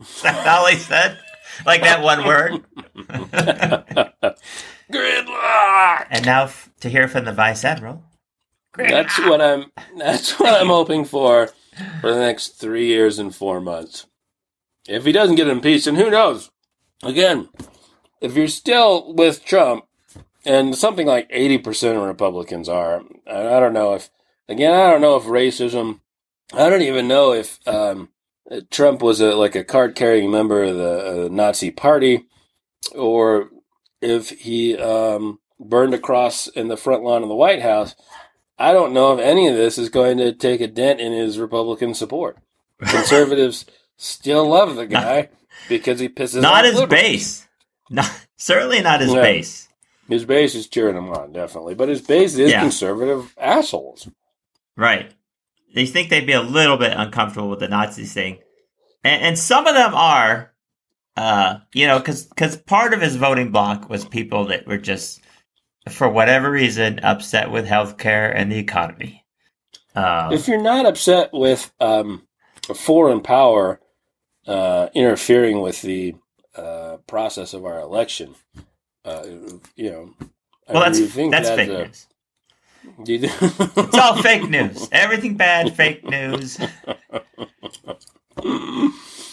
Is 0.00 0.22
that 0.22 0.46
all 0.46 0.66
he 0.66 0.76
said? 0.76 1.18
Like 1.64 1.80
that 1.82 2.02
one 2.02 2.26
word. 2.26 2.62
gridlock. 4.92 6.06
And 6.10 6.24
now 6.26 6.44
f- 6.44 6.70
to 6.80 6.88
hear 6.88 7.08
from 7.08 7.24
the 7.24 7.32
vice 7.32 7.64
admiral. 7.64 8.04
That's 8.76 9.18
what 9.20 9.40
I'm. 9.40 9.72
That's 9.96 10.38
what 10.38 10.60
I'm 10.60 10.66
hoping 10.68 11.04
for 11.04 11.50
for 12.00 12.12
the 12.12 12.20
next 12.20 12.60
three 12.60 12.86
years 12.86 13.18
and 13.18 13.34
four 13.34 13.60
months. 13.60 14.06
If 14.86 15.04
he 15.04 15.12
doesn't 15.12 15.36
get 15.36 15.48
impeached, 15.48 15.86
and 15.86 15.96
who 15.96 16.10
knows? 16.10 16.50
Again, 17.02 17.48
if 18.20 18.36
you're 18.36 18.48
still 18.48 19.14
with 19.14 19.44
Trump, 19.44 19.86
and 20.46 20.76
something 20.76 21.06
like 21.06 21.26
eighty 21.30 21.58
percent 21.58 21.98
of 21.98 22.04
Republicans 22.04 22.68
are, 22.68 23.02
I 23.26 23.56
I 23.56 23.60
don't 23.60 23.74
know 23.74 23.94
if. 23.94 24.10
Again, 24.48 24.72
I 24.72 24.90
don't 24.92 25.00
know 25.00 25.16
if 25.16 25.24
racism. 25.24 26.00
I 26.54 26.70
don't 26.70 26.82
even 26.82 27.08
know 27.08 27.32
if 27.32 27.58
um, 27.66 28.10
Trump 28.70 29.02
was 29.02 29.20
a 29.20 29.34
like 29.34 29.56
a 29.56 29.64
card 29.64 29.96
carrying 29.96 30.30
member 30.30 30.62
of 30.62 30.76
the 30.76 31.24
uh, 31.24 31.28
Nazi 31.30 31.72
Party, 31.72 32.26
or 32.94 33.50
if 34.00 34.30
he 34.30 34.76
um, 34.78 35.40
burned 35.58 35.94
a 35.94 35.98
cross 35.98 36.46
in 36.46 36.68
the 36.68 36.76
front 36.76 37.02
lawn 37.02 37.22
of 37.24 37.28
the 37.28 37.34
White 37.34 37.62
House. 37.62 37.96
I 38.58 38.72
don't 38.72 38.94
know 38.94 39.12
if 39.12 39.20
any 39.20 39.48
of 39.48 39.56
this 39.56 39.76
is 39.76 39.88
going 39.90 40.16
to 40.18 40.32
take 40.32 40.60
a 40.62 40.66
dent 40.66 40.98
in 41.00 41.12
his 41.12 41.38
Republican 41.38 41.92
support. 41.92 42.38
Conservatives 42.86 43.66
still 43.98 44.48
love 44.48 44.76
the 44.76 44.86
guy 44.86 45.28
because 45.68 46.00
he 46.00 46.08
pisses 46.08 46.40
Not 46.40 46.64
off 46.64 46.70
his 46.70 46.80
liberals. 46.80 47.02
base. 47.02 47.48
Not 47.90 48.10
certainly 48.36 48.80
not 48.80 49.00
his 49.00 49.12
Yeah. 49.12 49.20
base. 49.22 49.65
His 50.08 50.24
base 50.24 50.54
is 50.54 50.68
cheering 50.68 50.96
him 50.96 51.10
on, 51.10 51.32
definitely, 51.32 51.74
but 51.74 51.88
his 51.88 52.00
base 52.00 52.36
is 52.36 52.50
Yeah. 52.50 52.60
conservative 52.60 53.34
assholes. 53.38 54.08
Right. 54.76 55.12
They 55.74 55.86
think 55.86 56.10
they'd 56.10 56.26
be 56.26 56.32
a 56.32 56.42
little 56.42 56.76
bit 56.76 56.92
uncomfortable 56.96 57.50
with 57.50 57.60
the 57.60 57.68
Nazis 57.68 58.12
thing, 58.12 58.38
and, 59.04 59.22
and 59.22 59.38
some 59.38 59.66
of 59.66 59.74
them 59.74 59.94
are, 59.94 60.52
uh, 61.16 61.58
you 61.74 61.86
know, 61.86 61.98
because 61.98 62.56
part 62.66 62.94
of 62.94 63.00
his 63.00 63.16
voting 63.16 63.50
block 63.50 63.88
was 63.90 64.04
people 64.04 64.46
that 64.46 64.66
were 64.66 64.78
just, 64.78 65.20
for 65.90 66.08
whatever 66.08 66.50
reason, 66.50 67.00
upset 67.00 67.50
with 67.50 67.66
healthcare 67.66 68.32
and 68.34 68.50
the 68.50 68.58
economy. 68.58 69.24
Uh, 69.94 70.30
If 70.32 70.46
you're 70.46 70.62
not 70.62 70.86
upset 70.86 71.30
with 71.32 71.72
um, 71.80 72.26
a 72.68 72.74
foreign 72.74 73.20
power 73.22 73.80
uh, 74.46 74.88
interfering 74.94 75.60
with 75.60 75.82
the 75.82 76.14
uh, 76.54 76.98
process 77.06 77.54
of 77.54 77.64
our 77.64 77.80
election, 77.80 78.34
uh, 79.06 79.24
you 79.76 79.90
know, 79.90 80.10
I 80.68 80.72
well, 80.72 80.82
mean, 80.90 80.92
that's 80.92 81.12
think 81.14 81.30
that's 81.32 81.48
that's 81.48 81.56
fake 81.56 81.70
a- 81.70 81.84
news. 81.84 82.06
do 83.04 83.12
you- 83.14 83.20
It's 83.84 83.98
all 83.98 84.16
fake 84.22 84.48
news. 84.50 84.88
Everything 84.92 85.36
bad, 85.36 85.74
fake 85.76 86.04
news. 86.08 86.58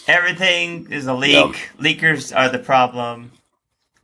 Everything 0.07 0.91
is 0.91 1.07
a 1.07 1.13
leak. 1.13 1.69
Leakers 1.79 2.35
are 2.35 2.49
the 2.49 2.59
problem. 2.59 3.31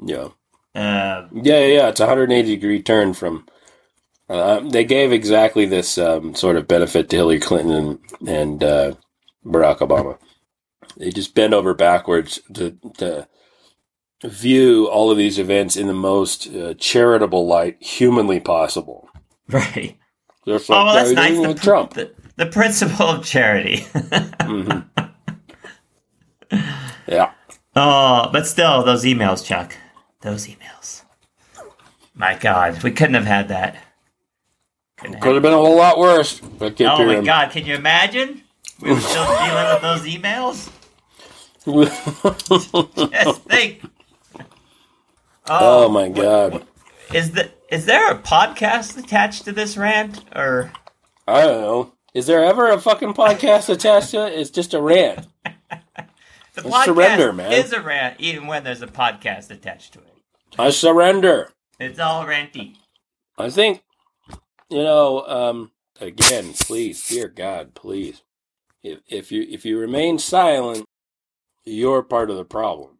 yeah. 0.03 0.29
Uh, 0.75 1.27
Yeah, 1.33 1.59
yeah, 1.59 1.65
yeah. 1.65 1.87
It's 1.89 1.99
a 1.99 2.03
180 2.05 2.55
degree 2.55 2.81
turn 2.81 3.13
from. 3.13 3.45
Uh, 4.29 4.59
they 4.61 4.83
gave 4.85 5.11
exactly 5.11 5.65
this 5.65 5.97
um, 5.97 6.35
sort 6.35 6.55
of 6.55 6.67
benefit 6.67 7.09
to 7.09 7.15
Hillary 7.15 7.39
Clinton 7.39 7.99
and, 8.21 8.29
and 8.29 8.63
uh, 8.63 8.93
Barack 9.45 9.79
Obama. 9.79 10.17
They 10.97 11.09
just 11.09 11.33
bend 11.33 11.53
over 11.53 11.73
backwards 11.73 12.39
to, 12.53 12.77
to 12.97 13.27
view 14.25 14.87
all 14.87 15.09
of 15.11 15.17
these 15.17 15.39
events 15.39 15.75
in 15.77 15.87
the 15.87 15.93
most 15.93 16.47
uh, 16.53 16.73
charitable 16.75 17.47
light 17.47 17.81
humanly 17.81 18.39
possible. 18.39 19.09
right. 19.49 19.97
Just 20.45 20.69
Oh, 20.69 20.85
well, 20.85 20.93
that's 20.95 21.11
nice. 21.11 21.25
everything 21.31 21.43
The, 21.43 21.47
with 21.49 21.61
Trump. 21.61 21.93
The, 21.93 22.11
the 22.37 22.45
principle 22.47 23.07
of 23.07 23.25
charity. 23.25 23.85
hmm 24.41 24.79
Yeah. 27.07 27.31
oh, 27.75 28.29
but 28.31 28.45
still, 28.47 28.83
those 28.83 29.03
emails, 29.03 29.43
Chuck. 29.45 29.75
Those 30.21 30.47
emails. 30.47 31.03
My 32.13 32.35
God, 32.37 32.83
we 32.83 32.91
couldn't 32.91 33.13
have 33.15 33.25
had 33.25 33.47
that. 33.49 33.77
Couldn't 34.97 35.13
have 35.13 35.23
Could 35.23 35.33
have 35.35 35.43
been 35.43 35.53
a 35.53 35.57
whole 35.57 35.77
lot 35.77 35.97
worse. 35.97 36.39
But 36.39 36.79
oh 36.81 36.85
my 36.85 36.97
hearing- 36.97 37.23
God, 37.23 37.51
can 37.51 37.65
you 37.65 37.75
imagine? 37.75 38.43
We 38.81 38.91
were 38.93 38.99
still 38.99 39.25
dealing 39.25 39.73
with 39.73 39.81
those 39.81 40.01
emails. 40.03 40.69
Just 43.11 43.41
think. 43.43 43.81
Oh 45.49 45.89
my 45.89 46.09
God. 46.09 46.65
Is 47.13 47.31
the 47.31 47.49
is 47.69 47.85
there 47.85 48.11
a 48.11 48.17
podcast 48.17 48.97
attached 48.97 49.45
to 49.45 49.51
this 49.51 49.77
rant, 49.77 50.23
or 50.35 50.71
I 51.27 51.41
don't 51.41 51.61
know. 51.61 51.93
Is 52.13 52.27
there 52.27 52.43
ever 52.43 52.69
a 52.69 52.79
fucking 52.79 53.13
podcast 53.13 53.69
attached 53.73 54.11
to 54.11 54.27
it? 54.27 54.39
It's 54.39 54.49
just 54.49 54.73
a 54.73 54.81
rant. 54.81 55.27
the 56.53 56.61
podcast 56.61 56.85
surrender, 56.85 57.33
man. 57.33 57.51
is 57.51 57.73
a 57.73 57.81
rant, 57.81 58.19
even 58.19 58.47
when 58.47 58.63
there's 58.63 58.81
a 58.81 58.87
podcast 58.87 59.49
attached 59.51 59.93
to 59.93 59.99
it? 59.99 60.13
I 60.57 60.71
surrender. 60.71 61.51
It's 61.79 61.99
all 61.99 62.25
ranty. 62.25 62.75
I 63.37 63.49
think, 63.49 63.83
you 64.69 64.83
know, 64.83 65.25
um, 65.27 65.71
again, 66.01 66.53
please, 66.53 67.07
dear 67.07 67.27
God, 67.27 67.73
please, 67.73 68.21
if, 68.83 68.99
if 69.07 69.31
you 69.31 69.45
if 69.49 69.65
you 69.65 69.79
remain 69.79 70.19
silent, 70.19 70.85
you're 71.65 72.03
part 72.03 72.29
of 72.29 72.37
the 72.37 72.45
problem. 72.45 72.97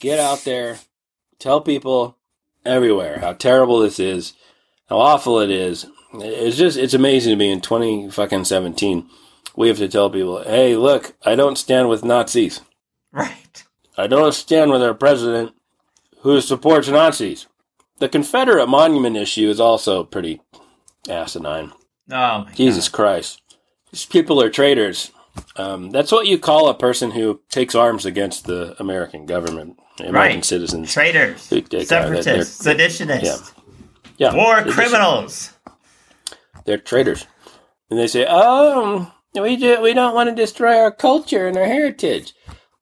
Get 0.00 0.18
out 0.18 0.44
there, 0.44 0.78
tell 1.40 1.60
people 1.60 2.16
everywhere 2.64 3.18
how 3.18 3.32
terrible 3.32 3.80
this 3.80 3.98
is, 3.98 4.34
how 4.88 4.98
awful 4.98 5.40
it 5.40 5.50
is. 5.50 5.86
It's 6.14 6.56
just 6.56 6.76
it's 6.76 6.94
amazing 6.94 7.32
to 7.32 7.36
me 7.36 7.50
in 7.50 7.60
twenty 7.60 8.08
fucking 8.08 8.44
seventeen. 8.44 9.08
We 9.56 9.66
have 9.68 9.78
to 9.78 9.88
tell 9.88 10.08
people, 10.10 10.44
hey, 10.44 10.76
look, 10.76 11.16
I 11.24 11.34
don't 11.34 11.58
stand 11.58 11.88
with 11.88 12.04
Nazis. 12.04 12.60
Right. 13.12 13.64
I 13.96 14.06
don't 14.06 14.32
stand 14.32 14.70
with 14.70 14.82
our 14.82 14.94
president 14.94 15.52
who 16.20 16.40
supports 16.40 16.88
Nazis. 16.88 17.46
The 17.98 18.08
Confederate 18.08 18.68
monument 18.68 19.16
issue 19.16 19.50
is 19.50 19.60
also 19.60 20.04
pretty 20.04 20.40
asinine. 21.08 21.72
Oh 22.10 22.44
my 22.44 22.52
Jesus 22.54 22.88
Christ. 22.88 23.42
These 23.90 24.06
people 24.06 24.40
are 24.40 24.50
traitors. 24.50 25.10
Um, 25.56 25.90
that's 25.90 26.12
what 26.12 26.26
you 26.26 26.38
call 26.38 26.68
a 26.68 26.74
person 26.74 27.10
who 27.10 27.40
takes 27.50 27.74
arms 27.74 28.04
against 28.06 28.46
the 28.46 28.74
American 28.80 29.26
government, 29.26 29.78
American 29.98 30.14
Right. 30.38 30.44
citizens. 30.44 30.92
Traitors, 30.92 31.48
Who 31.50 31.56
take- 31.60 31.68
they're- 31.70 31.84
separatists, 31.84 32.64
seditionists, 32.66 33.52
Yeah, 34.18 34.34
war 34.34 34.62
they're 34.62 34.72
criminals. 34.72 35.50
They're 36.64 36.78
traitors. 36.78 37.26
And 37.90 37.98
they 37.98 38.06
say, 38.06 38.26
oh, 38.28 39.10
we, 39.34 39.56
do, 39.56 39.80
we 39.80 39.94
don't 39.94 40.14
want 40.14 40.28
to 40.28 40.34
destroy 40.34 40.76
our 40.76 40.90
culture 40.92 41.46
and 41.46 41.56
our 41.56 41.64
heritage. 41.64 42.34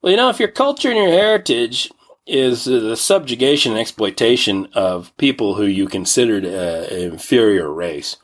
Well, 0.02 0.10
you 0.10 0.16
know, 0.16 0.28
if 0.28 0.38
your 0.38 0.48
culture 0.50 0.88
and 0.90 0.98
your 0.98 1.08
heritage 1.10 1.90
is 2.26 2.64
the 2.64 2.96
subjugation 2.96 3.72
and 3.72 3.80
exploitation 3.80 4.68
of 4.74 5.16
people 5.16 5.54
who 5.54 5.64
you 5.64 5.86
considered 5.86 6.44
uh, 6.44 6.86
an 6.94 7.12
inferior 7.12 7.72
race, 7.72 8.16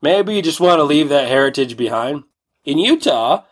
maybe 0.00 0.34
you 0.34 0.42
just 0.42 0.60
want 0.60 0.78
to 0.78 0.84
leave 0.84 1.08
that 1.10 1.28
heritage 1.28 1.76
behind. 1.76 2.22
In 2.64 2.78
Utah, 2.78 3.42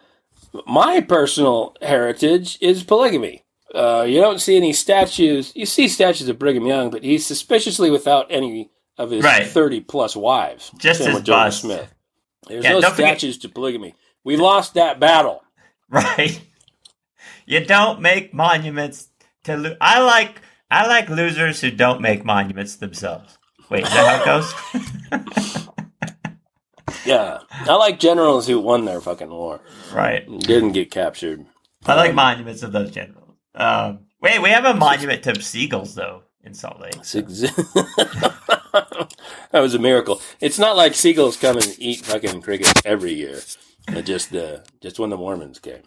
my 0.67 1.01
personal 1.01 1.77
heritage 1.83 2.59
is 2.61 2.83
polygamy. 2.83 3.45
Uh, 3.75 4.03
you 4.09 4.21
don't 4.21 4.41
see 4.41 4.57
any 4.57 4.73
statues. 4.73 5.53
You 5.55 5.65
see 5.67 5.87
statues 5.89 6.29
of 6.29 6.39
Brigham 6.39 6.67
Young, 6.67 6.91
but 6.91 7.05
he's 7.05 7.25
suspiciously 7.25 7.91
without 7.91 8.27
any 8.31 8.71
of 8.99 9.11
his 9.11 9.23
Right. 9.25 9.47
30 9.47 9.81
plus 9.81 10.17
wives. 10.17 10.71
Just 10.79 10.99
Same 10.99 11.09
his 11.09 11.15
with 11.17 11.25
Joseph 11.25 11.37
bust. 11.45 11.61
Smith. 11.63 11.95
There's 12.49 12.65
Yeah, 12.65 12.73
no 12.73 12.81
don't 12.81 12.91
forget- 12.93 13.19
statues 13.19 13.39
to 13.39 13.49
polygamy. 13.49 13.95
We 14.25 14.37
lost 14.37 14.75
that 14.75 14.99
battle. 15.01 15.43
Right. 15.91 16.41
You 17.47 17.65
don't 17.65 18.01
make 18.01 18.33
monuments 18.33 19.09
to. 19.43 19.57
Lo- 19.57 19.77
I 19.81 19.99
like. 20.01 20.41
I 20.71 20.87
like 20.87 21.09
losers 21.09 21.61
who 21.61 21.73
don't 21.73 22.01
make 22.01 22.25
monuments 22.25 22.77
themselves. 22.77 23.37
Wait, 23.69 23.83
is 23.85 23.91
that 23.93 24.07
how 24.07 24.23
it 24.23 24.25
goes? 24.25 25.67
Yeah. 27.07 27.39
I 27.51 27.75
like 27.75 27.99
generals 27.99 28.47
who 28.47 28.61
won 28.61 28.85
their 28.85 29.01
fucking 29.01 29.31
war. 29.31 29.61
right. 29.93 30.27
Didn't 30.41 30.73
get 30.73 30.91
captured. 30.91 31.47
I 31.87 31.95
like 31.95 32.15
monuments 32.15 32.63
of 32.63 32.73
those 32.73 32.91
generals. 32.91 33.37
Um, 33.55 34.01
wait, 34.21 34.41
we 34.43 34.51
have 34.51 34.65
a 34.65 34.75
monument 34.75 35.23
to 35.25 35.41
seagulls 35.41 35.95
though 35.95 36.23
in 36.45 36.55
Salt 36.55 36.81
Lake. 36.81 36.97
Ex- 36.97 37.15
that 38.73 39.61
was 39.61 39.75
a 39.75 39.79
miracle. 39.79 40.21
It's 40.41 40.59
not 40.59 40.77
like 40.77 40.95
seagulls 40.95 41.37
come 41.37 41.57
and 41.57 41.77
eat 41.79 42.01
fucking 42.05 42.43
crickets 42.43 42.73
every 42.85 43.13
year. 43.13 43.41
It 43.89 44.03
just 44.03 44.35
uh, 44.35 44.59
just 44.81 44.99
when 44.99 45.11
the 45.11 45.17
Mormons 45.17 45.59
came. 45.59 45.83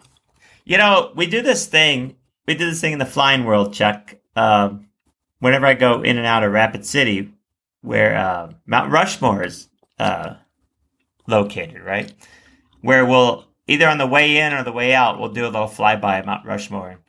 You 0.64 0.78
know, 0.78 1.12
we 1.14 1.26
do 1.26 1.42
this 1.42 1.66
thing. 1.66 2.16
We 2.46 2.54
do 2.54 2.68
this 2.68 2.80
thing 2.80 2.92
in 2.92 2.98
the 2.98 3.06
flying 3.06 3.44
world, 3.44 3.72
Chuck. 3.72 4.16
Um, 4.36 4.88
whenever 5.38 5.66
I 5.66 5.74
go 5.74 6.02
in 6.02 6.18
and 6.18 6.26
out 6.26 6.42
of 6.42 6.52
Rapid 6.52 6.84
City, 6.84 7.30
where 7.82 8.16
uh, 8.16 8.52
Mount 8.66 8.90
Rushmore 8.92 9.44
is 9.44 9.68
uh, 9.98 10.34
located, 11.26 11.82
right? 11.82 12.12
Where 12.80 13.04
we'll 13.04 13.46
either 13.66 13.88
on 13.88 13.98
the 13.98 14.06
way 14.06 14.38
in 14.38 14.52
or 14.52 14.62
the 14.62 14.72
way 14.72 14.94
out, 14.94 15.18
we'll 15.18 15.30
do 15.30 15.44
a 15.44 15.48
little 15.48 15.68
flyby 15.68 16.20
of 16.20 16.26
Mount 16.26 16.46
Rushmore 16.46 16.90
and 16.90 17.00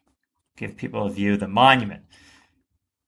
give 0.58 0.78
people 0.78 1.06
a 1.06 1.10
view 1.10 1.34
of 1.34 1.40
the 1.40 1.48
monument. 1.48 2.04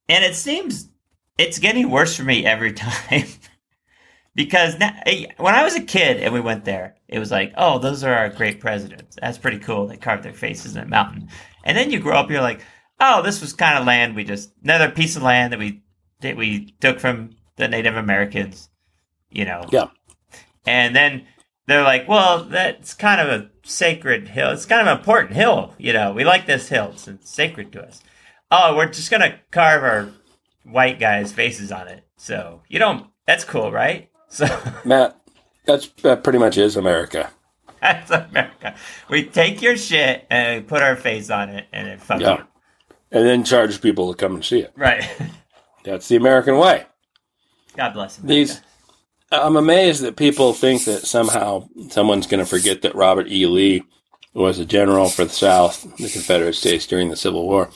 And 0.10 0.24
it 0.24 0.36
seems 0.36 0.90
it's 1.38 1.60
getting 1.60 1.90
worse 1.90 2.16
for 2.16 2.24
me 2.24 2.46
every 2.46 2.74
time. 2.74 3.26
because 4.36 4.78
now, 4.80 4.94
when 5.38 5.56
I 5.56 5.64
was 5.64 5.76
a 5.76 5.82
kid 5.82 6.18
and 6.18 6.34
we 6.34 6.40
went 6.40 6.66
there, 6.66 6.96
it 7.08 7.20
was 7.20 7.32
like, 7.32 7.54
oh, 7.58 7.80
those 7.80 8.04
are 8.04 8.14
our 8.14 8.30
great 8.30 8.60
presidents. 8.60 9.18
That's 9.22 9.38
pretty 9.38 9.60
cool. 9.60 9.88
They 9.88 9.98
carved 9.98 10.24
their 10.24 10.34
faces 10.34 10.76
in 10.76 10.84
a 10.84 10.88
mountain. 10.88 11.30
And 11.64 11.78
then 11.78 11.92
you 11.92 12.00
grow 12.00 12.18
up, 12.18 12.30
you're 12.30 12.42
like, 12.42 12.62
oh, 13.00 13.22
this 13.22 13.42
was 13.42 13.54
kind 13.54 13.78
of 13.78 13.86
land 13.86 14.16
we 14.16 14.24
just 14.24 14.52
another 14.64 14.90
piece 14.90 15.16
of 15.16 15.24
land 15.24 15.54
that 15.54 15.60
we 15.60 15.84
that 16.22 16.36
we 16.36 16.72
took 16.80 17.00
from 17.00 17.32
the 17.58 17.68
Native 17.68 17.96
Americans, 17.96 18.70
you 19.30 19.46
know. 19.46 19.64
Yeah. 19.72 19.88
And 20.68 20.96
then 20.96 21.26
they're 21.66 21.84
like, 21.84 22.08
well, 22.08 22.44
that's 22.44 22.94
kind 22.94 23.22
of 23.22 23.28
a 23.28 23.50
sacred 23.64 24.30
hill. 24.30 24.52
It's 24.52 24.66
kind 24.66 24.82
of 24.82 24.88
an 24.88 24.98
important 24.98 25.34
hill, 25.34 25.74
you 25.78 25.94
know. 25.94 26.14
We 26.14 26.24
like 26.24 26.46
this 26.46 26.70
hill. 26.70 26.94
It's, 26.94 27.10
sacred 27.30 27.72
to 27.74 27.84
us. 27.84 28.04
Oh, 28.52 28.76
we're 28.76 28.88
just 28.88 29.12
gonna 29.12 29.40
carve 29.52 29.84
our 29.84 30.10
white 30.64 31.00
guys' 31.00 31.32
faces 31.32 31.72
on 31.72 31.88
it. 31.88 32.06
So 32.16 32.62
you 32.70 32.80
don't. 32.80 33.08
That's 33.26 33.44
cool, 33.44 33.72
right? 33.72 34.10
So 34.30 34.46
Matt, 34.84 35.18
that's 35.66 35.88
that 36.02 36.22
pretty 36.22 36.38
much 36.38 36.58
is 36.58 36.76
America. 36.76 37.32
that's 37.82 38.12
America. 38.12 38.76
We 39.10 39.24
take 39.24 39.62
your 39.62 39.78
shit 39.78 40.28
and 40.30 40.64
we 40.64 40.68
put 40.68 40.84
our 40.84 40.98
face 40.98 41.30
on 41.30 41.48
it, 41.48 41.66
and 41.72 41.88
then 41.88 41.98
fuck 41.98 42.20
Yeah. 42.20 42.44
And 43.10 43.26
then 43.26 43.46
charge 43.46 43.82
people 43.82 44.12
to 44.12 44.18
come 44.18 44.36
and 44.36 44.44
see 44.44 44.60
it. 44.60 44.74
Right. 44.76 45.10
That's 45.86 46.10
the 46.10 46.18
American 46.18 46.58
way. 46.58 46.86
God 47.78 47.94
bless 47.94 48.18
America. 48.18 48.34
These, 48.34 48.62
I'm 49.32 49.56
amazed 49.58 50.02
that 50.04 50.16
people 50.16 50.54
think 50.54 50.86
that 50.86 51.06
somehow 51.06 51.68
someone's 51.90 52.28
going 52.28 52.44
to 52.44 52.50
forget 52.50 52.82
that 52.82 52.96
Robert 52.96 53.28
E. 53.28 53.46
Lee 53.46 53.84
was 54.34 54.60
a 54.60 54.66
general 54.66 55.10
for 55.10 55.26
the 55.26 55.34
South, 55.34 55.82
the 55.98 56.10
Confederate 56.10 56.54
States 56.54 56.86
during 56.88 57.10
the 57.10 57.16
Civil 57.16 57.46
War. 57.46 57.70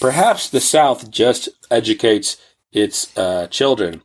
Perhaps 0.00 0.48
the 0.50 0.60
South 0.60 1.10
just 1.10 1.48
educates 1.70 2.36
its 2.72 3.16
uh, 3.16 3.46
children 3.48 4.02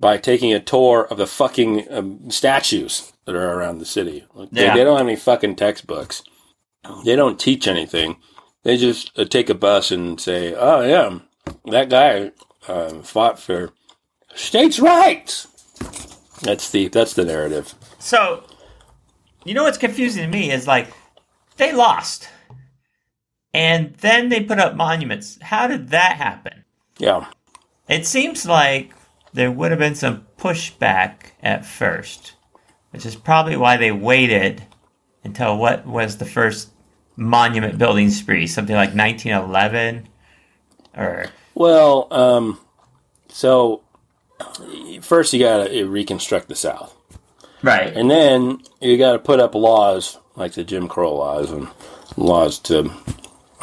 by 0.00 0.18
taking 0.18 0.52
a 0.52 0.60
tour 0.60 1.06
of 1.10 1.16
the 1.18 1.26
fucking 1.26 1.86
um, 1.90 2.30
statues 2.30 3.12
that 3.24 3.34
are 3.34 3.52
around 3.54 3.78
the 3.78 3.86
city. 3.86 4.24
Like, 4.34 4.50
they- 4.50 4.64
they, 4.74 4.84
don't 4.84 4.98
have 4.98 5.06
any 5.06 5.16
fucking 5.16 5.56
textbooks. 5.56 6.22
They 7.04 7.16
don't 7.16 7.40
teach 7.40 7.66
anything. 7.66 8.16
They 8.64 8.76
just 8.76 9.18
uh, 9.18 9.24
take 9.24 9.48
a 9.48 9.54
bus 9.54 9.90
and 9.90 10.20
say, 10.20 10.54
"Oh 10.54 10.80
yeah, 10.82 11.18
that 11.70 11.88
guy 11.88 12.32
uh, 12.68 13.00
fought 13.02 13.38
for 13.38 13.70
states' 14.34 14.78
rights." 14.80 15.46
That's 16.42 16.70
the 16.70 16.88
that's 16.88 17.14
the 17.14 17.24
narrative. 17.24 17.74
So, 17.98 18.44
you 19.44 19.54
know 19.54 19.64
what's 19.64 19.78
confusing 19.78 20.22
to 20.24 20.28
me 20.28 20.50
is 20.50 20.66
like 20.66 20.92
they 21.56 21.72
lost, 21.72 22.28
and 23.52 23.94
then 23.96 24.28
they 24.28 24.42
put 24.42 24.58
up 24.58 24.74
monuments. 24.74 25.38
How 25.40 25.66
did 25.66 25.90
that 25.90 26.16
happen? 26.16 26.64
Yeah, 26.98 27.26
It 27.88 28.06
seems 28.06 28.46
like 28.46 28.92
there 29.32 29.50
would 29.50 29.70
have 29.72 29.80
been 29.80 29.94
some 29.96 30.26
pushback 30.38 31.32
at 31.42 31.66
first, 31.66 32.34
which 32.90 33.04
is 33.04 33.16
probably 33.16 33.56
why 33.56 33.76
they 33.76 33.90
waited 33.90 34.62
until 35.24 35.56
what 35.56 35.86
was 35.86 36.18
the 36.18 36.24
first 36.24 36.70
monument 37.16 37.78
building 37.78 38.10
spree, 38.10 38.46
something 38.46 38.76
like 38.76 38.94
1911, 38.94 40.08
or 40.96 41.26
Well, 41.54 42.06
um, 42.12 42.60
so 43.28 43.83
first 45.00 45.32
you 45.32 45.38
got 45.38 45.68
to 45.68 45.84
reconstruct 45.84 46.48
the 46.48 46.54
South, 46.54 46.96
right, 47.62 47.94
and 47.94 48.10
then 48.10 48.60
you 48.80 48.98
got 48.98 49.12
to 49.12 49.18
put 49.18 49.40
up 49.40 49.54
laws 49.54 50.18
like 50.36 50.52
the 50.52 50.64
Jim 50.64 50.88
Crow 50.88 51.14
laws 51.14 51.50
and 51.50 51.68
laws 52.16 52.58
to 52.60 52.90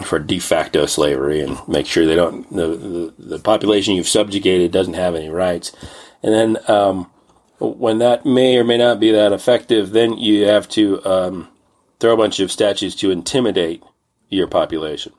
for 0.03 0.17
de 0.19 0.39
facto 0.39 0.85
slavery 0.85 1.41
and 1.41 1.59
make 1.67 1.85
sure 1.85 2.05
they 2.05 2.15
don't 2.15 2.49
the 2.53 2.67
the, 2.67 3.13
the 3.17 3.39
population 3.39 3.95
you've 3.95 4.07
subjugated 4.07 4.71
doesn't 4.71 4.93
have 4.93 5.15
any 5.15 5.29
rights, 5.29 5.71
and 6.23 6.33
then 6.33 6.57
um, 6.67 7.09
when 7.59 7.99
that 7.99 8.25
may 8.25 8.57
or 8.57 8.63
may 8.63 8.77
not 8.77 8.99
be 8.99 9.11
that 9.11 9.33
effective, 9.33 9.91
then 9.91 10.17
you 10.17 10.47
have 10.47 10.67
to 10.69 11.03
um, 11.05 11.47
throw 11.99 12.13
a 12.13 12.17
bunch 12.17 12.39
of 12.39 12.51
statues 12.51 12.95
to 12.95 13.11
intimidate 13.11 13.83
your 14.29 14.47
population. 14.47 15.13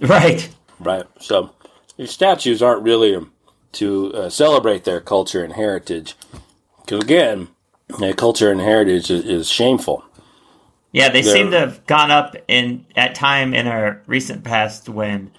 right, 0.00 0.48
Right. 0.78 1.06
So 1.20 1.52
these 1.96 2.10
statues 2.10 2.62
aren't 2.62 2.82
really 2.82 3.18
to 3.72 4.12
uh, 4.14 4.30
celebrate 4.30 4.84
their 4.84 5.00
culture 5.00 5.42
and 5.44 5.52
heritage. 5.54 6.14
Because 6.84 7.02
again, 7.02 7.48
their 7.98 8.14
culture 8.14 8.50
and 8.50 8.60
heritage 8.60 9.10
is, 9.10 9.24
is 9.24 9.48
shameful. 9.48 10.04
yeah. 10.92 11.08
They 11.08 11.22
They're- 11.22 11.32
seem 11.32 11.50
to 11.50 11.58
have 11.60 11.86
gone 11.86 12.10
up 12.10 12.36
in 12.48 12.86
at 12.96 13.14
time 13.14 13.54
in 13.54 13.66
our 13.66 14.02
recent 14.06 14.44
past 14.44 14.88
when 14.88 15.30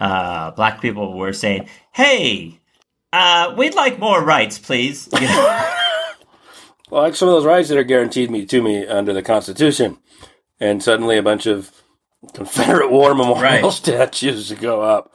uh, 0.00 0.50
black 0.52 0.80
people 0.80 1.16
were 1.16 1.32
saying, 1.32 1.68
"Hey, 1.92 2.60
uh, 3.12 3.54
we'd 3.56 3.74
like 3.74 3.98
more 3.98 4.22
rights, 4.22 4.58
please." 4.58 5.08
You 5.20 5.26
know? 5.28 5.68
Well, 6.90 7.00
like 7.04 7.14
some 7.16 7.28
of 7.28 7.32
those 7.34 7.46
rights 7.46 7.70
that 7.70 7.78
are 7.78 7.84
guaranteed 7.84 8.30
me 8.30 8.44
to 8.44 8.60
me 8.60 8.86
under 8.86 9.14
the 9.14 9.22
Constitution, 9.22 9.96
and 10.60 10.82
suddenly 10.82 11.16
a 11.16 11.22
bunch 11.22 11.46
of 11.46 11.70
Confederate 12.34 12.90
War 12.90 13.14
Memorial 13.14 13.62
Right. 13.62 13.72
statues 13.72 14.52
go 14.52 14.82
up. 14.82 15.14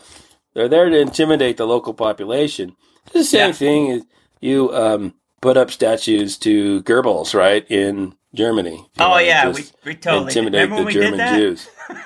They're 0.58 0.68
there 0.68 0.90
to 0.90 0.98
intimidate 1.00 1.58
the 1.58 1.68
local 1.68 1.94
population. 1.94 2.76
It's 3.06 3.14
the 3.14 3.24
same 3.24 3.50
Yeah. 3.50 3.54
thing 3.54 3.92
as 3.92 4.02
you 4.42 4.74
um, 4.74 5.14
put 5.40 5.56
up 5.56 5.70
statues 5.70 6.36
to 6.40 6.82
Goebbels, 6.82 7.36
right, 7.36 7.64
in 7.70 8.16
Germany. 8.34 8.84
Oh 9.00 9.10
know, 9.10 9.18
yeah, 9.20 9.52
we, 9.52 9.66
we 9.86 9.94
totally 9.94 10.24
intimidate 10.30 10.62
remember 10.64 10.76
when 10.78 10.82
the 10.84 10.88
we 10.88 10.94
German 10.94 11.12
did 11.12 11.20
that. 11.20 11.38
Jews. 11.38 11.70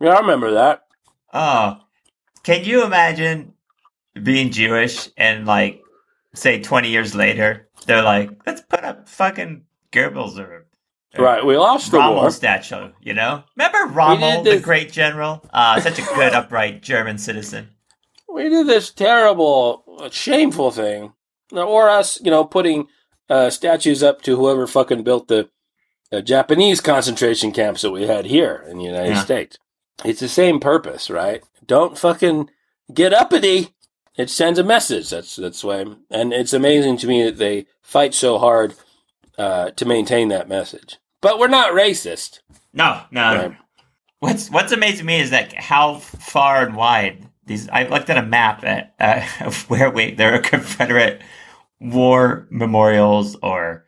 yeah, 0.00 0.08
I 0.10 0.18
remember 0.18 0.50
that. 0.54 0.86
Oh, 1.32 1.76
can 2.42 2.64
you 2.64 2.84
imagine 2.84 3.54
being 4.20 4.50
Jewish 4.50 5.08
and 5.16 5.46
like, 5.46 5.80
say, 6.34 6.60
twenty 6.60 6.88
years 6.88 7.14
later, 7.14 7.68
they're 7.86 8.02
like, 8.02 8.28
let's 8.44 8.60
put 8.62 8.82
up 8.82 9.08
fucking 9.08 9.66
Goebbels 9.92 10.36
or 10.36 10.66
Right, 11.16 11.46
we 11.46 11.56
lost 11.56 11.92
the 11.92 11.98
Rommel 11.98 12.16
war. 12.16 12.30
statue. 12.32 12.90
You 13.00 13.14
know, 13.14 13.44
remember 13.54 13.94
Rommel, 13.94 14.42
the 14.42 14.58
great 14.58 14.90
general? 14.90 15.44
Uh, 15.52 15.80
such 15.80 16.00
a 16.00 16.02
good, 16.16 16.32
upright 16.32 16.82
German 16.82 17.18
citizen. 17.18 17.68
We 18.34 18.48
did 18.48 18.66
this 18.66 18.90
terrible, 18.90 19.84
uh, 20.00 20.10
shameful 20.10 20.72
thing, 20.72 21.12
or 21.52 21.88
us, 21.88 22.20
you 22.20 22.32
know, 22.32 22.44
putting 22.44 22.88
uh, 23.30 23.48
statues 23.50 24.02
up 24.02 24.22
to 24.22 24.34
whoever 24.36 24.66
fucking 24.66 25.04
built 25.04 25.28
the 25.28 25.48
uh, 26.10 26.20
Japanese 26.20 26.80
concentration 26.80 27.52
camps 27.52 27.82
that 27.82 27.92
we 27.92 28.08
had 28.08 28.24
here 28.26 28.64
in 28.68 28.78
the 28.78 28.84
United 28.84 29.10
Yeah. 29.14 29.22
States. 29.22 29.58
It's 30.04 30.18
the 30.18 30.28
same 30.28 30.58
purpose, 30.58 31.08
right? 31.08 31.44
Don't 31.64 31.96
fucking 31.96 32.50
get 32.92 33.14
uppity. 33.14 33.72
It 34.16 34.30
sends 34.30 34.58
a 34.58 34.64
message. 34.64 35.10
That's 35.10 35.36
that's 35.36 35.62
why, 35.62 35.84
and 36.10 36.32
it's 36.32 36.52
amazing 36.52 36.96
to 36.98 37.06
me 37.06 37.22
that 37.22 37.36
they 37.38 37.66
fight 37.82 38.14
so 38.14 38.38
hard 38.38 38.74
uh, 39.38 39.70
to 39.70 39.84
maintain 39.84 40.28
that 40.30 40.48
message. 40.48 40.98
But 41.20 41.38
we're 41.38 41.46
not 41.46 41.72
racist. 41.72 42.40
No, 42.72 43.02
no. 43.12 43.36
Right. 43.36 43.56
What's 44.18 44.50
What's 44.50 44.72
amazing 44.72 44.98
to 44.98 45.04
me 45.04 45.20
is 45.20 45.30
that 45.30 45.52
how 45.54 45.98
far 45.98 46.66
and 46.66 46.74
wide 46.76 47.28
these. 47.46 47.68
I 47.68 47.84
looked 47.84 48.10
at 48.10 48.18
a 48.18 48.22
map 48.22 48.64
at 48.64 48.94
uh, 48.98 49.26
of 49.46 49.68
where 49.70 49.90
we 49.90 50.14
there 50.14 50.34
are 50.34 50.38
Confederate 50.40 51.20
war 51.80 52.46
memorials 52.50 53.36
or 53.42 53.84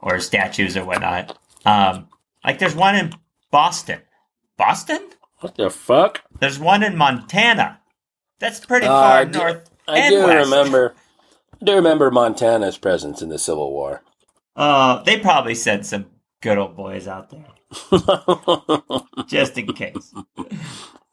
or 0.00 0.20
statues 0.20 0.76
or 0.76 0.84
whatnot. 0.84 1.38
Um, 1.64 2.08
like 2.44 2.58
there's 2.58 2.74
one 2.74 2.94
in 2.96 3.12
Boston. 3.50 4.00
Boston? 4.56 5.00
What 5.40 5.56
the 5.56 5.68
fuck? 5.70 6.22
There's 6.40 6.58
one 6.58 6.82
in 6.82 6.96
Montana. 6.96 7.80
That's 8.38 8.64
pretty 8.64 8.86
Uh, 8.86 8.90
far 8.90 9.18
I 9.18 9.24
do- 9.24 9.38
north. 9.38 9.70
I 9.88 10.08
do 10.10 10.24
west. 10.24 10.50
remember. 10.50 10.94
I 11.60 11.64
do 11.64 11.74
remember 11.74 12.10
Montana's 12.10 12.76
presence 12.78 13.22
in 13.22 13.28
the 13.30 13.38
Civil 13.38 13.70
War. 13.72 14.02
Uh, 14.56 15.02
they 15.04 15.18
probably 15.18 15.54
sent 15.54 15.86
some 15.86 16.06
good 16.42 16.58
old 16.58 16.76
boys 16.76 17.06
out 17.08 17.30
there 17.30 17.46
just 19.26 19.56
in 19.58 19.66
case. 19.72 20.14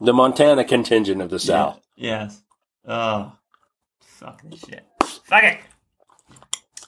The 0.03 0.13
Montana 0.13 0.63
contingent 0.63 1.21
of 1.21 1.29
the 1.29 1.39
South. 1.39 1.79
Yes. 1.95 2.41
Oh, 2.87 3.31
fuck 4.01 4.41
this 4.43 4.59
shit. 4.61 4.85
Fuck 5.23 5.43
it. 5.43 5.59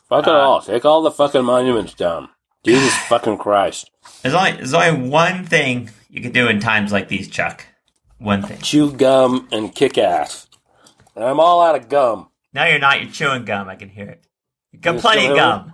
Fuck 0.09 0.27
it 0.27 0.33
Uh, 0.33 0.37
all. 0.37 0.61
Take 0.61 0.85
all 0.85 1.01
the 1.01 1.11
fucking 1.11 1.43
monuments 1.45 1.93
down. 1.93 2.29
Jesus 2.63 2.95
fucking 3.07 3.37
Christ. 3.37 3.89
There's 4.21 4.35
only 4.35 4.51
there's 4.53 4.73
only 4.73 5.09
one 5.09 5.45
thing 5.45 5.89
you 6.09 6.21
can 6.21 6.31
do 6.31 6.47
in 6.47 6.59
times 6.59 6.91
like 6.91 7.07
these, 7.07 7.27
Chuck. 7.29 7.65
One 8.17 8.41
thing. 8.43 8.59
Chew 8.59 8.91
gum 8.93 9.47
and 9.51 9.73
kick 9.73 9.97
ass. 9.97 10.47
And 11.15 11.23
I'm 11.23 11.39
all 11.39 11.61
out 11.61 11.75
of 11.75 11.89
gum. 11.89 12.29
No, 12.53 12.63
you're 12.65 12.79
not. 12.79 13.01
You're 13.01 13.11
chewing 13.11 13.45
gum. 13.45 13.67
I 13.69 13.75
can 13.75 13.89
hear 13.89 14.05
it. 14.09 14.23
You 14.71 14.79
got 14.79 14.99
plenty 14.99 15.27
of 15.27 15.35
gum. 15.35 15.73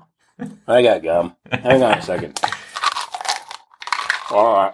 I 0.67 0.81
got 0.81 1.03
gum. 1.03 1.35
Hang 1.51 1.83
on 1.83 1.97
a 1.99 2.01
second. 2.01 2.39
All 4.31 4.53
right. 4.55 4.73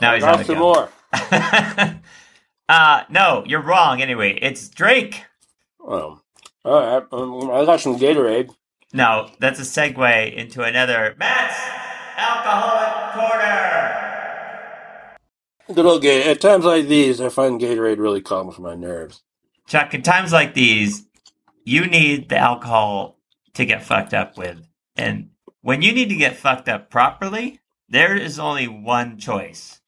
Now 0.00 0.12
I 0.12 0.14
he's 0.16 0.24
got 0.24 0.46
some 0.46 0.54
gum. 0.54 0.58
more. 0.58 0.88
uh, 2.68 3.02
no, 3.08 3.44
you're 3.46 3.62
wrong. 3.62 4.02
Anyway, 4.02 4.38
it's 4.40 4.68
Drake. 4.68 5.24
Oh. 5.80 6.20
All 6.64 6.80
right. 6.80 7.02
Um, 7.12 7.50
I 7.50 7.64
got 7.64 7.80
some 7.80 7.98
Gatorade. 7.98 8.50
No, 8.92 9.30
that's 9.38 9.60
a 9.60 9.62
segue 9.62 10.34
into 10.34 10.62
another 10.62 11.14
Matt's 11.18 11.60
alcoholic 12.16 13.14
corner. 13.14 14.08
Good 15.74 15.86
old 15.86 16.02
Gatorade. 16.02 16.26
At 16.26 16.40
times 16.40 16.64
like 16.64 16.88
these, 16.88 17.20
I 17.20 17.28
find 17.28 17.60
Gatorade 17.60 17.98
really 17.98 18.20
calms 18.20 18.58
my 18.58 18.74
nerves. 18.74 19.22
Chuck, 19.66 19.92
in 19.92 20.02
times 20.02 20.32
like 20.32 20.54
these, 20.54 21.04
you 21.64 21.86
need 21.86 22.30
the 22.30 22.38
alcohol 22.38 23.18
to 23.54 23.66
get 23.66 23.84
fucked 23.84 24.14
up 24.14 24.38
with. 24.38 24.62
And 24.96 25.30
when 25.60 25.82
you 25.82 25.92
need 25.92 26.08
to 26.08 26.16
get 26.16 26.36
fucked 26.36 26.68
up 26.68 26.90
properly, 26.90 27.60
there 27.88 28.16
is 28.16 28.38
only 28.38 28.68
one 28.68 29.18
choice. 29.18 29.80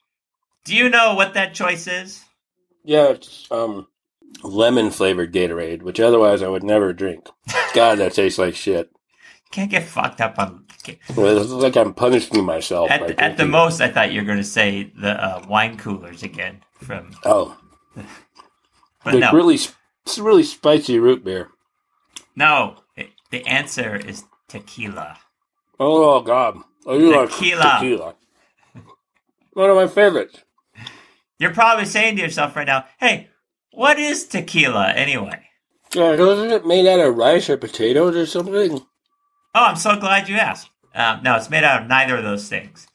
Do 0.65 0.77
you 0.77 0.89
know 0.89 1.15
what 1.15 1.35
that 1.35 1.55
choice 1.55 1.87
is? 1.87 2.25
Yeah, 2.85 3.09
it's 3.09 3.51
um 3.51 3.87
lemon 4.43 4.91
flavored 4.91 5.33
Gatorade, 5.33 5.83
which 5.83 6.01
otherwise 6.01 6.43
I 6.43 6.49
would 6.49 6.63
never 6.63 6.93
drink. 6.93 7.27
God, 7.75 7.99
that 7.99 8.15
tastes 8.15 8.39
like 8.39 8.55
shit. 8.55 8.91
Can't 9.51 9.71
get 9.71 9.85
fucked 9.85 10.21
up 10.21 10.39
on. 10.39 10.65
Well, 11.17 11.39
It's 11.39 11.51
like 11.51 11.77
I'm 11.77 11.93
punishing 11.93 12.45
myself. 12.45 12.91
At, 12.91 13.19
at 13.19 13.37
the 13.37 13.45
most, 13.47 13.81
I 13.81 13.91
thought 13.91 14.13
you 14.13 14.21
were 14.21 14.27
going 14.27 14.39
to 14.39 14.45
say 14.45 14.93
the 14.97 15.11
uh, 15.23 15.45
wine 15.49 15.77
coolers 15.77 16.23
again 16.23 16.63
from. 16.79 17.11
Oh, 17.25 17.57
But 19.05 19.15
like 19.15 19.21
no, 19.21 19.33
really, 19.33 19.55
it's 19.55 20.19
really 20.19 20.43
spicy 20.43 20.99
root 20.99 21.25
beer. 21.25 21.49
no. 22.37 22.77
It, 22.97 23.11
the 23.31 23.47
answer 23.47 23.97
is 23.97 24.25
tequila. 24.49 25.19
Oh 25.79 26.21
God, 26.21 26.59
do 26.85 27.17
like 27.17 27.31
Tequila. 27.31 27.79
tequila. 27.81 28.15
One 29.55 29.71
of 29.71 29.77
my 29.77 29.87
favorites. 29.87 30.43
You're 31.41 31.55
probably 31.55 31.87
saying 31.87 32.17
to 32.17 32.23
yourself 32.23 32.55
right 32.55 32.67
now, 32.67 32.85
"Hey, 32.99 33.31
what 33.73 33.99
is 33.99 34.27
tequila 34.27 34.93
anyway?" 34.93 35.49
Yeah, 35.95 36.15
wasn't 36.17 36.53
it 36.53 36.67
made 36.67 36.87
out 36.87 37.01
of 37.01 37.17
rice 37.17 37.51
or 37.51 37.57
potatoes 37.57 38.15
or 38.15 38.27
something? 38.27 38.87
Oh, 39.55 39.65
I'm 39.65 39.77
so 39.77 39.97
glad 39.97 40.29
you 40.29 40.37
asked. 40.37 40.69
Um, 40.95 41.23
no, 41.25 41.35
it's 41.35 41.51
made 41.51 41.65
out 41.65 41.83
of 41.83 41.89
neither 41.89 42.17
of 42.17 42.23
those 42.23 42.49
things. 42.49 42.87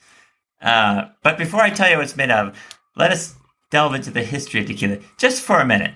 Uh, 0.61 1.09
but 1.23 1.37
before 1.37 1.61
I 1.61 1.69
tell 1.71 1.89
you 1.89 1.97
what 1.97 2.05
it's 2.05 2.15
made 2.15 2.31
of, 2.31 2.57
let 2.95 3.11
us 3.11 3.35
delve 3.71 3.95
into 3.95 4.11
the 4.11 4.23
history 4.23 4.61
of 4.61 4.67
tequila 4.67 4.99
just 5.17 5.41
for 5.41 5.59
a 5.59 5.65
minute. 5.65 5.95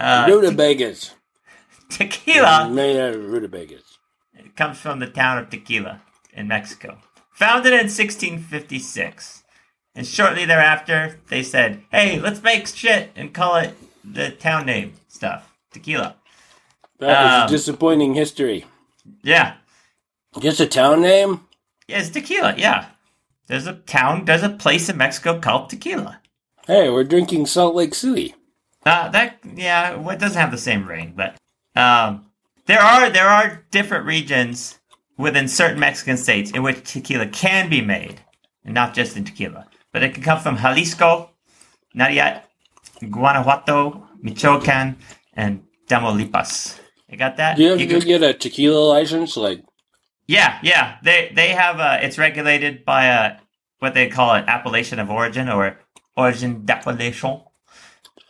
Uh, 0.00 0.26
Rutabagas. 0.28 1.12
tequila 1.90 2.70
Made 2.70 2.98
out 2.98 3.14
of 3.14 3.24
rutabagas. 3.30 3.98
It 4.34 4.56
comes 4.56 4.78
from 4.78 4.98
the 4.98 5.06
town 5.06 5.38
of 5.38 5.50
Tequila 5.50 6.00
in 6.32 6.48
Mexico. 6.48 6.98
Founded 7.32 7.72
in 7.72 7.88
1656. 7.88 9.41
And 9.94 10.06
shortly 10.06 10.44
thereafter, 10.44 11.20
they 11.28 11.42
said, 11.42 11.82
hey, 11.90 12.18
let's 12.18 12.42
make 12.42 12.66
shit 12.66 13.10
and 13.14 13.34
call 13.34 13.56
it 13.56 13.74
the 14.02 14.30
town 14.30 14.66
name 14.66 14.94
stuff. 15.08 15.52
Tequila. 15.72 16.16
That 16.98 17.42
Um, 17.42 17.46
is 17.46 17.50
disappointing 17.50 18.14
history. 18.14 18.64
Yeah. 19.22 19.54
Just 20.40 20.60
a 20.60 20.66
town 20.66 21.02
name? 21.02 21.40
Yeah, 21.88 21.98
it's 21.98 22.08
tequila, 22.08 22.54
yeah. 22.56 22.86
There's 23.48 23.66
a 23.66 23.74
town, 23.74 24.24
there's 24.24 24.42
a 24.42 24.48
place 24.48 24.88
in 24.88 24.96
Mexico 24.96 25.38
called 25.38 25.68
Tequila. 25.68 26.20
Hey, 26.66 26.88
we're 26.88 27.04
drinking 27.04 27.46
Salt 27.46 27.74
Lake 27.74 27.94
City. 27.94 28.34
Uh, 28.86 29.08
that, 29.10 29.38
yeah, 29.54 29.94
well, 29.96 30.10
it 30.10 30.20
doesn't 30.20 30.40
have 30.40 30.50
the 30.52 30.58
same 30.58 30.88
ring, 30.88 31.12
but, 31.14 31.36
um, 31.76 32.26
there 32.66 32.80
are, 32.80 33.10
there 33.10 33.28
are 33.28 33.64
different 33.70 34.06
regions 34.06 34.78
within 35.18 35.48
certain 35.48 35.80
Mexican 35.80 36.16
states 36.16 36.50
in 36.52 36.62
which 36.62 36.90
tequila 36.92 37.26
can 37.26 37.68
be 37.68 37.80
made, 37.80 38.20
and 38.64 38.74
not 38.74 38.94
just 38.94 39.16
in 39.16 39.24
tequila. 39.24 39.66
But 39.92 40.02
it 40.02 40.14
can 40.14 40.22
come 40.22 40.40
from 40.40 40.56
Jalisco, 40.56 41.30
Nayarit, 41.94 42.42
Guanajuato, 43.10 44.06
Michoacan, 44.22 44.96
and 45.34 45.62
Tamaulipas. 45.88 46.78
You 47.08 47.18
got 47.18 47.36
that? 47.36 47.56
Do 47.56 47.62
you 47.62 47.70
have 47.70 47.80
You 47.80 47.86
to 47.88 47.98
can- 47.98 48.06
get 48.08 48.22
a 48.22 48.32
tequila 48.32 48.78
license? 48.88 49.36
Like, 49.36 49.62
yeah, 50.26 50.58
yeah. 50.62 50.96
They 51.02 51.30
they 51.34 51.48
have 51.50 51.78
uh 51.80 51.98
it's 52.00 52.16
regulated 52.16 52.84
by 52.84 53.06
a 53.06 53.36
what 53.80 53.92
they 53.94 54.08
call 54.08 54.32
an 54.34 54.44
appellation 54.48 54.98
of 54.98 55.10
origin 55.10 55.48
or 55.48 55.78
origin 56.16 56.64
d'appellation. 56.64 57.44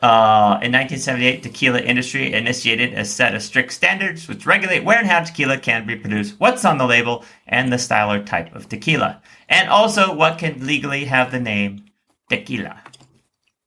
Uh, 0.00 0.58
in 0.62 0.72
1978, 0.72 1.44
tequila 1.44 1.78
industry 1.80 2.32
initiated 2.32 2.92
a 2.94 3.04
set 3.04 3.36
of 3.36 3.42
strict 3.42 3.72
standards 3.72 4.26
which 4.26 4.46
regulate 4.46 4.82
where 4.82 4.98
and 4.98 5.06
how 5.06 5.22
tequila 5.22 5.56
can 5.56 5.86
be 5.86 5.94
produced, 5.94 6.34
what's 6.40 6.64
on 6.64 6.76
the 6.78 6.86
label, 6.86 7.24
and 7.46 7.72
the 7.72 7.78
style 7.78 8.10
or 8.10 8.20
type 8.20 8.52
of 8.52 8.68
tequila, 8.68 9.22
and 9.52 9.68
also 9.68 10.14
what 10.14 10.38
can 10.38 10.66
legally 10.66 11.04
have 11.04 11.30
the 11.30 11.38
name 11.38 11.84
tequila. 12.30 12.82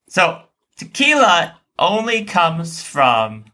So, 0.10 0.42
tequila 0.78 1.60
only 1.78 2.26
comes 2.26 2.82
from 2.84 3.46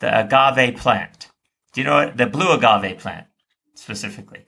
the 0.00 0.08
agave 0.20 0.76
plant. 0.78 1.28
Do 1.72 1.80
you 1.80 1.86
know 1.86 1.96
what 1.96 2.16
the 2.16 2.26
blue 2.26 2.52
agave 2.52 2.98
plant 2.98 3.26
specifically? 3.74 4.46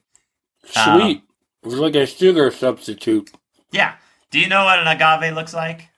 Um, 0.75 1.01
sweet. 1.01 1.23
it's 1.63 1.75
like 1.75 1.95
a 1.95 2.07
sugar 2.07 2.51
substitute. 2.51 3.31
Yeah. 3.71 3.95
Do 4.31 4.41
you 4.41 4.49
know 4.49 4.65
what 4.65 4.79
an 4.79 4.87
agave 4.89 5.35
looks 5.35 5.55
like? 5.55 5.89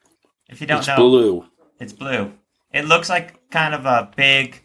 If 0.49 0.61
you 0.61 0.67
don't 0.67 0.77
know 0.77 0.81
It's 0.81 0.89
know, 0.89 0.97
blue. 0.97 1.45
it's 1.79 1.93
blue. 1.93 2.33
It 2.73 2.87
looks 2.87 3.09
like 3.09 3.51
kind 3.51 3.75
of 3.75 3.87
a 3.87 4.11
big 4.17 4.61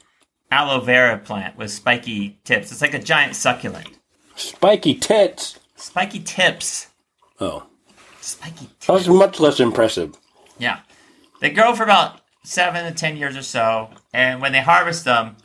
aloe 0.52 0.80
vera 0.80 1.18
plant 1.20 1.58
with 1.58 1.72
spiky 1.72 2.40
tips. 2.44 2.72
It's 2.72 2.82
like 2.82 2.94
a 2.94 3.00
giant 3.00 3.36
succulent. 3.36 3.90
Spiky 4.36 4.96
tits. 4.96 5.60
Spiky 5.84 6.22
tips. 6.22 6.88
Oh, 7.42 7.66
Spiky 8.22 8.68
tips. 8.80 8.86
that's 8.88 9.08
much 9.10 9.42
less 9.42 9.60
impressive. 9.60 10.16
Yeah. 10.58 10.80
They 11.42 11.50
grow 11.50 11.76
for 11.76 11.84
about 11.84 12.22
seven 12.46 12.86
to 12.86 12.98
ten 12.98 13.18
years 13.18 13.36
or 13.36 13.42
so, 13.42 13.90
and 14.14 14.42
when 14.42 14.54
they 14.54 14.62
harvest 14.62 15.04
them, 15.04 15.36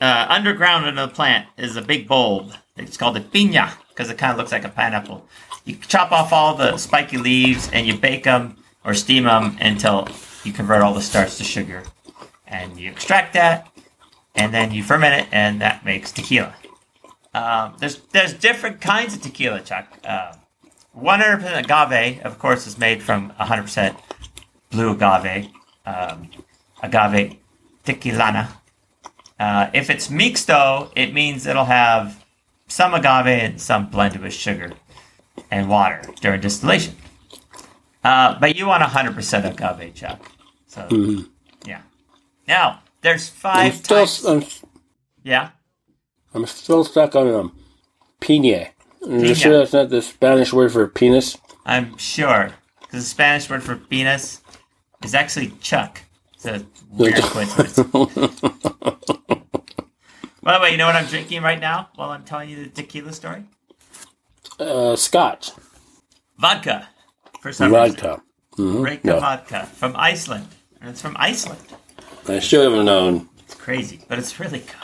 uh, 0.00 0.26
underground 0.28 0.88
in 0.88 0.96
the 0.96 1.06
plant 1.06 1.46
is 1.56 1.76
a 1.76 1.80
big 1.80 2.08
bulb. 2.08 2.52
It's 2.76 2.96
called 2.96 3.16
a 3.16 3.20
piña 3.20 3.70
because 3.90 4.10
it 4.10 4.18
kind 4.18 4.32
of 4.32 4.38
looks 4.38 4.50
like 4.50 4.64
a 4.64 4.68
pineapple. 4.68 5.28
You 5.64 5.76
chop 5.76 6.10
off 6.10 6.32
all 6.32 6.56
the 6.56 6.76
spiky 6.76 7.16
leaves 7.16 7.70
and 7.72 7.86
you 7.86 7.96
bake 7.96 8.24
them 8.24 8.56
or 8.84 8.94
steam 8.94 9.24
them 9.24 9.56
until 9.60 10.08
you 10.42 10.52
convert 10.52 10.82
all 10.82 10.92
the 10.92 11.02
starch 11.02 11.36
to 11.36 11.44
sugar, 11.44 11.84
and 12.48 12.76
you 12.80 12.90
extract 12.90 13.32
that, 13.34 13.68
and 14.34 14.52
then 14.52 14.72
you 14.72 14.82
ferment 14.82 15.22
it, 15.22 15.28
and 15.30 15.60
that 15.60 15.84
makes 15.84 16.10
tequila. 16.10 16.52
Um, 17.34 17.74
there's 17.78 17.98
there's 18.12 18.32
different 18.32 18.80
kinds 18.80 19.14
of 19.14 19.22
tequila, 19.22 19.60
Chuck. 19.60 19.86
Uh, 20.04 20.34
100% 20.96 21.64
agave, 21.64 22.22
of 22.22 22.38
course, 22.38 22.66
is 22.68 22.78
made 22.78 23.02
from 23.02 23.32
100% 23.32 23.96
blue 24.70 24.92
agave, 24.92 25.48
um, 25.84 26.30
agave 26.82 27.36
tequilana. 27.84 28.48
Uh, 29.40 29.68
if 29.74 29.90
it's 29.90 30.06
mixto, 30.08 30.90
it 30.94 31.12
means 31.12 31.46
it'll 31.46 31.64
have 31.64 32.24
some 32.68 32.94
agave 32.94 33.26
and 33.26 33.60
some 33.60 33.90
blended 33.90 34.20
with 34.22 34.32
sugar 34.32 34.72
and 35.50 35.68
water 35.68 36.02
during 36.20 36.40
distillation. 36.40 36.94
Uh, 38.04 38.38
but 38.38 38.54
you 38.54 38.66
want 38.66 38.82
100% 38.82 39.50
agave, 39.50 39.94
Chuck. 39.94 40.30
So, 40.68 40.86
yeah. 41.66 41.82
Now, 42.46 42.82
there's 43.00 43.28
five 43.28 43.82
types. 43.82 44.22
Yeah. 45.24 45.50
I'm 46.34 46.46
still 46.46 46.84
stuck 46.84 47.14
on 47.16 47.28
um, 47.32 47.56
pina. 48.20 48.68
Are 49.06 49.10
you 49.18 49.34
sure 49.34 49.58
that's 49.58 49.72
not 49.72 49.90
the 49.90 50.02
Spanish 50.02 50.52
word 50.52 50.72
for 50.72 50.86
penis? 50.88 51.36
I'm 51.66 51.96
sure. 51.98 52.50
Because 52.80 53.04
the 53.04 53.08
Spanish 53.10 53.48
word 53.48 53.62
for 53.62 53.76
penis 53.76 54.40
is 55.04 55.14
actually 55.14 55.52
chuck. 55.60 56.00
It's 56.34 56.46
a 56.46 56.64
weird 56.90 57.14
coincidence. 57.22 57.76
By 60.42 60.58
the 60.58 60.60
way, 60.62 60.70
you 60.72 60.76
know 60.76 60.86
what 60.86 60.96
I'm 60.96 61.06
drinking 61.06 61.42
right 61.42 61.60
now 61.60 61.88
while 61.94 62.10
I'm 62.10 62.24
telling 62.24 62.48
you 62.50 62.64
the 62.64 62.70
tequila 62.70 63.12
story? 63.12 63.44
Uh, 64.58 64.96
Scotch. 64.96 65.52
Vodka. 66.38 66.88
For 67.40 67.52
some 67.52 67.72
reason. 67.74 67.96
Vodka. 67.96 68.22
Mhm. 68.56 68.82
Reyka 68.86 69.04
No. 69.04 69.20
vodka 69.20 69.66
from 69.66 69.94
Iceland. 69.96 70.48
And 70.80 70.90
it's 70.90 71.00
from 71.00 71.16
Iceland. 71.18 71.60
I 72.28 72.38
should 72.40 72.70
have 72.72 72.84
known. 72.84 73.28
It's 73.40 73.54
crazy, 73.54 74.00
but 74.08 74.18
it's 74.18 74.38
really 74.40 74.60
good. 74.60 74.74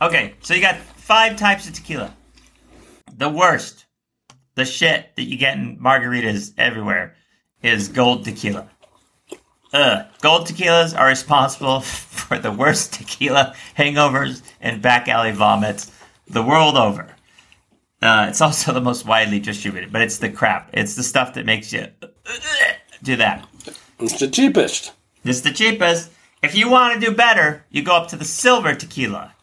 Okay, 0.00 0.34
so 0.42 0.52
you 0.52 0.60
got 0.60 0.76
five 0.76 1.36
types 1.36 1.66
of 1.66 1.74
tequila. 1.74 2.14
The 3.16 3.30
worst, 3.30 3.86
the 4.54 4.66
shit 4.66 5.16
that 5.16 5.22
you 5.22 5.38
get 5.38 5.56
in 5.56 5.78
margaritas 5.78 6.52
everywhere, 6.58 7.14
is 7.62 7.88
gold 7.88 8.24
tequila. 8.24 8.68
Ugh. 9.72 10.06
Gold 10.20 10.46
tequilas 10.46 10.98
are 10.98 11.06
responsible 11.06 11.80
for 12.26 12.38
the 12.38 12.52
worst 12.52 12.94
tequila 12.94 13.54
hangovers 13.76 14.42
and 14.60 14.82
back 14.82 15.08
alley 15.08 15.32
vomits 15.32 15.90
the 16.28 16.42
world 16.42 16.76
over. 16.76 17.08
Uh, 18.02 18.26
it's 18.28 18.40
also 18.40 18.72
the 18.72 18.80
most 18.80 19.06
widely 19.06 19.40
distributed, 19.40 19.92
but 19.92 20.02
it's 20.02 20.18
the 20.18 20.28
crap. 20.28 20.70
It's 20.72 20.94
the 20.94 21.02
stuff 21.02 21.34
that 21.34 21.46
makes 21.46 21.72
you 21.72 21.88
do 23.02 23.16
that. 23.16 23.48
It's 23.98 24.18
the 24.18 24.28
cheapest. 24.28 24.92
It's 25.24 25.40
the 25.40 25.52
cheapest. 25.52 26.10
If 26.42 26.54
you 26.54 26.68
want 26.68 27.00
to 27.00 27.06
do 27.06 27.16
better, 27.16 27.64
you 27.70 27.82
go 27.82 27.96
up 27.96 28.08
to 28.08 28.16
the 28.16 28.24
silver 28.24 28.74
tequila. 28.74 29.34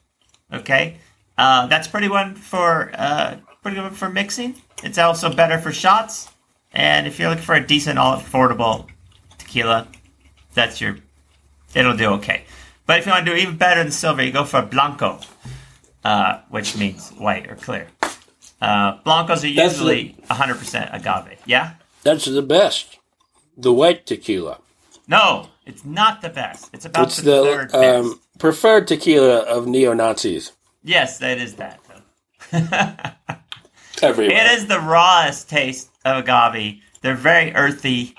Okay, 0.54 0.98
uh, 1.38 1.68
that's 1.68 1.88
pretty 1.88 2.10
one 2.10 2.36
for 2.36 2.92
uh, 2.94 3.38
pretty 3.62 3.78
good 3.78 3.96
for 3.96 4.10
mixing. 4.10 4.56
It's 4.84 4.98
also 4.98 5.34
better 5.34 5.58
for 5.60 5.72
shots, 5.72 6.30
and 6.72 7.08
if 7.08 7.20
you're 7.20 7.30
looking 7.30 7.44
for 7.44 7.56
a 7.56 7.66
decent, 7.66 7.98
all 7.98 8.18
affordable 8.18 8.88
tequila, 9.38 9.88
that's 10.54 10.80
your. 10.80 10.98
It'll 11.74 11.98
do 11.98 12.10
okay. 12.14 12.44
But 12.86 13.00
if 13.00 13.06
you 13.06 13.12
want 13.12 13.26
to 13.26 13.32
do 13.32 13.38
even 13.38 13.58
better 13.58 13.82
than 13.82 13.92
silver, 13.92 14.24
you 14.24 14.32
go 14.32 14.44
for 14.44 14.62
blanco, 14.62 15.20
uh, 16.04 16.42
which 16.50 16.78
means 16.78 17.10
white 17.12 17.50
or 17.50 17.56
clear. 17.56 17.88
Uh, 18.62 18.98
blancos 19.04 19.44
are 19.44 19.48
usually 19.48 20.16
100% 20.30 20.94
agave. 20.94 21.40
Yeah. 21.46 21.74
That's 22.04 22.26
the 22.26 22.42
best. 22.42 22.98
The 23.58 23.74
white 23.74 24.06
tequila. 24.06 24.60
No, 25.08 25.50
it's 25.66 25.86
not 25.86 26.22
the 26.22 26.30
best. 26.30 26.70
It's 26.74 26.86
about 26.86 27.08
It's 27.08 27.18
the, 27.18 27.44
third 27.44 27.72
the 27.72 27.78
best. 27.80 28.06
um, 28.06 28.20
preferred 28.40 28.88
tequila 28.88 29.40
of 29.40 29.68
neo 29.68 29.94
Nazis 29.94 30.52
yes, 30.84 31.18
that 31.20 31.38
is 31.38 31.56
that. 31.56 31.80
Everywhere. 34.02 34.36
It 34.36 34.52
is 34.58 34.68
the 34.68 34.80
rawest 34.80 35.50
taste 35.50 35.90
of 36.04 36.24
agave. 36.24 36.82
They're 37.02 37.16
very 37.16 37.54
earthy. 37.56 38.16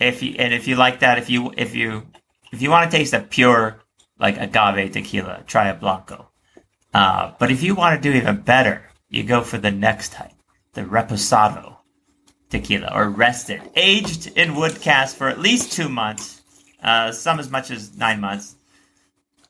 If 0.00 0.22
you 0.22 0.34
and 0.38 0.54
if 0.54 0.66
you 0.68 0.76
like 0.76 1.00
that, 1.00 1.18
if 1.18 1.28
you 1.28 1.52
if 1.56 1.74
you 1.74 2.06
if 2.52 2.62
you 2.62 2.70
want 2.70 2.90
to 2.90 2.96
taste 2.96 3.12
a 3.12 3.20
pure 3.20 3.80
like 4.18 4.36
agave 4.38 4.92
tequila, 4.92 5.42
try 5.46 5.68
a 5.68 5.74
blanco. 5.74 6.28
Uh, 6.94 7.32
but 7.38 7.50
if 7.50 7.62
you 7.62 7.74
want 7.74 8.00
to 8.00 8.10
do 8.10 8.16
even 8.16 8.40
better, 8.40 8.82
you 9.08 9.22
go 9.22 9.42
for 9.42 9.58
the 9.58 9.70
next 9.70 10.12
type, 10.12 10.32
the 10.72 10.82
reposado 10.82 11.76
tequila 12.48 12.90
or 12.94 13.10
rested, 13.10 13.60
aged 13.76 14.28
in 14.38 14.54
wood 14.54 14.80
cask 14.80 15.16
for 15.16 15.28
at 15.28 15.38
least 15.40 15.72
two 15.72 15.88
months, 15.88 16.37
uh, 16.82 17.12
some 17.12 17.40
as 17.40 17.50
much 17.50 17.70
as 17.70 17.96
nine 17.96 18.20
months. 18.20 18.56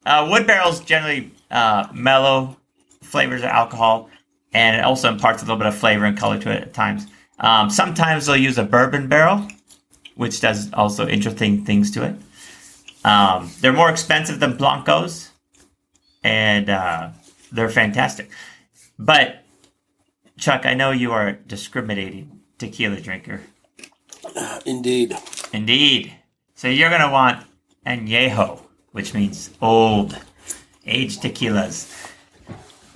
Uh, 0.06 0.26
wood 0.30 0.46
barrels 0.46 0.80
generally 0.80 1.30
uh, 1.50 1.86
mellow 1.92 2.56
flavors 3.02 3.42
of 3.42 3.48
alcohol, 3.48 4.08
and 4.52 4.76
it 4.76 4.84
also 4.84 5.08
imparts 5.08 5.42
a 5.42 5.44
little 5.44 5.58
bit 5.58 5.66
of 5.66 5.74
flavor 5.74 6.04
and 6.04 6.16
color 6.16 6.38
to 6.38 6.50
it 6.50 6.62
at 6.62 6.74
times. 6.74 7.06
Um, 7.40 7.70
sometimes 7.70 8.26
they'll 8.26 8.36
use 8.36 8.58
a 8.58 8.64
bourbon 8.64 9.08
barrel, 9.08 9.46
which 10.16 10.40
does 10.40 10.72
also 10.72 11.06
interesting 11.06 11.64
things 11.64 11.90
to 11.92 12.04
it. 12.04 12.16
Um, 13.04 13.50
they're 13.60 13.72
more 13.72 13.90
expensive 13.90 14.40
than 14.40 14.56
blancos, 14.56 15.30
and 16.24 16.68
uh, 16.68 17.10
they're 17.52 17.68
fantastic. 17.68 18.30
But 18.98 19.44
Chuck, 20.38 20.66
I 20.66 20.74
know 20.74 20.90
you 20.90 21.12
are 21.12 21.28
a 21.28 21.32
discriminating 21.34 22.40
tequila 22.58 23.00
drinker. 23.00 23.42
Indeed. 24.66 25.16
Indeed. 25.52 26.14
So 26.58 26.66
you're 26.66 26.90
gonna 26.90 27.12
want 27.12 27.46
añejo, 27.86 28.60
which 28.90 29.14
means 29.14 29.50
old, 29.62 30.18
aged 30.84 31.22
tequilas. 31.22 31.86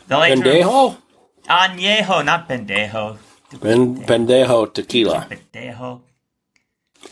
The 0.09 0.19
late 0.19 0.37
Pendejo? 0.37 0.97
añejo, 1.49 2.25
not 2.25 2.49
pendejo. 2.49 3.19
Ben, 3.61 4.03
pendejo 4.05 4.75
tequila. 4.75 5.29
Pendejo. 5.31 6.01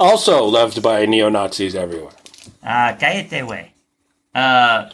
Also 0.00 0.44
loved 0.44 0.82
by 0.82 1.06
neo 1.06 1.28
Nazis 1.28 1.76
everywhere. 1.76 2.10
Ah, 2.64 2.96
cállate, 2.98 3.46
way. 3.46 3.72
Uh, 4.34 4.90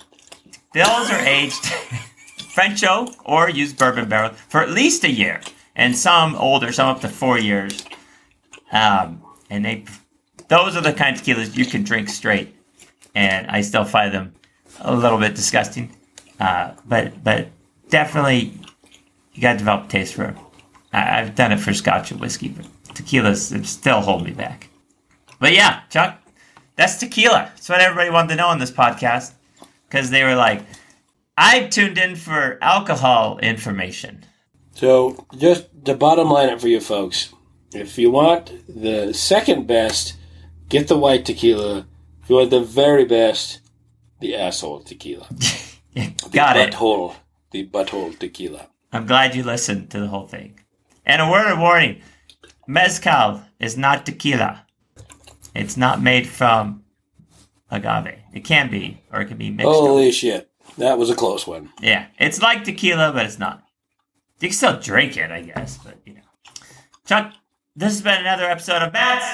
those 0.75 1.11
are 1.11 1.25
aged 1.25 1.64
French 2.55 2.85
oak 2.85 3.14
or 3.25 3.49
used 3.49 3.79
bourbon 3.79 4.11
barrel 4.11 4.33
for 4.51 4.61
at 4.61 4.69
least 4.69 5.05
a 5.05 5.11
year, 5.11 5.40
and 5.75 5.97
some 5.97 6.35
older, 6.37 6.71
some 6.71 6.90
up 6.90 7.01
to 7.01 7.09
four 7.09 7.38
years. 7.38 7.83
Um, 8.73 9.23
and 9.49 9.64
they, 9.64 9.85
those 10.48 10.76
are 10.76 10.80
the 10.80 10.92
kind 10.92 11.16
of 11.16 11.22
tequilas 11.22 11.56
you 11.56 11.64
can 11.66 11.82
drink 11.82 12.09
straight, 12.09 12.54
and 13.14 13.46
I 13.48 13.61
still 13.61 13.85
find 13.85 14.12
them 14.12 14.35
a 14.80 14.94
little 14.94 15.18
bit 15.18 15.35
disgusting. 15.35 15.94
Uh, 16.38 16.72
but 16.87 17.22
but 17.24 17.48
definitely, 17.88 18.52
you 19.32 19.42
got 19.42 19.52
to 19.52 19.59
develop 19.59 19.87
a 19.87 19.88
taste 19.88 20.14
for 20.14 20.24
them. 20.24 20.38
I, 20.92 21.20
I've 21.20 21.35
done 21.35 21.52
it 21.52 21.61
for 21.61 21.72
Scotch 21.72 22.11
and 22.11 22.20
whiskey, 22.20 22.48
but 22.48 22.66
tequilas 22.94 23.64
still 23.66 24.00
hold 24.00 24.24
me 24.24 24.32
back. 24.32 24.68
But 25.38 25.52
yeah, 25.52 25.82
Chuck, 25.90 26.20
that's 26.76 26.98
tequila. 26.98 27.50
That's 27.54 27.68
what 27.68 27.80
everybody 27.80 28.11
wanted 28.11 28.28
to 28.30 28.37
know 28.37 28.48
on 28.48 28.59
this 28.59 28.70
podcast. 28.70 29.32
Because 29.88 30.11
they 30.11 30.24
were 30.24 30.35
like, 30.35 30.62
I 31.37 31.64
tuned 31.64 31.98
in 31.98 32.16
for 32.16 32.59
alcohol 32.61 33.38
information. 33.38 34.24
So, 34.74 35.26
just 35.38 35.68
the 35.85 35.94
bottom 35.94 36.30
line 36.30 36.59
for 36.59 36.68
you 36.68 36.80
folks. 36.80 37.32
If 37.72 37.98
you 37.98 38.11
want 38.11 38.52
the 38.68 39.12
second 39.12 39.66
best, 39.66 40.16
get 40.68 40.88
the 40.88 40.98
white 40.98 41.24
tequila. 41.24 41.87
If 42.22 42.31
you 42.31 42.37
want 42.37 42.50
the 42.50 42.61
very 42.61 43.05
best, 43.05 43.61
the 44.20 44.35
asshole 44.37 44.81
tequila. 44.81 45.26
Got 46.31 46.57
it. 46.57 46.74
Butthole. 46.74 47.14
The 47.52 47.66
butthole 47.66 48.18
tequila. 48.18 48.68
I'm 48.92 49.07
glad 49.07 49.35
you 49.35 49.42
listened 49.42 49.90
to 49.90 50.00
the 50.00 50.09
whole 50.09 50.26
thing. 50.26 50.61
And 51.05 51.22
a 51.22 51.31
word 51.31 51.52
of 51.52 51.59
warning 51.59 52.02
Mezcal 52.66 53.42
is 53.61 53.76
not 53.76 54.05
tequila. 54.07 54.66
It's 55.55 55.76
not 55.76 56.02
made 56.02 56.26
from 56.26 56.83
agave. 57.70 58.18
It 58.35 58.44
can 58.44 58.70
be, 58.70 59.00
or 59.12 59.20
it 59.20 59.26
can 59.26 59.38
be 59.38 59.50
mixed. 59.50 59.68
up. 59.68 59.74
Holy 59.74 60.12
shit. 60.12 60.50
That 60.79 60.98
was 60.98 61.09
a 61.09 61.14
close 61.14 61.46
one. 61.46 61.70
Yeah, 61.81 62.07
it's 62.18 62.42
like 62.42 62.64
tequila, 62.64 63.12
but 63.12 63.24
it's 63.24 63.38
not. 63.38 63.62
You 64.40 64.48
can 64.48 64.55
still 64.57 64.79
drink 64.79 65.16
it, 65.16 65.31
I 65.31 65.42
guess, 65.42 65.79
but 65.79 65.96
you 66.05 66.14
know. 66.14 66.20
Chuck, 67.07 67.33
this 67.74 67.92
has 67.92 68.02
been 68.02 68.20
another 68.20 68.44
episode 68.44 68.83
of 68.83 68.92
Matt's 68.92 69.24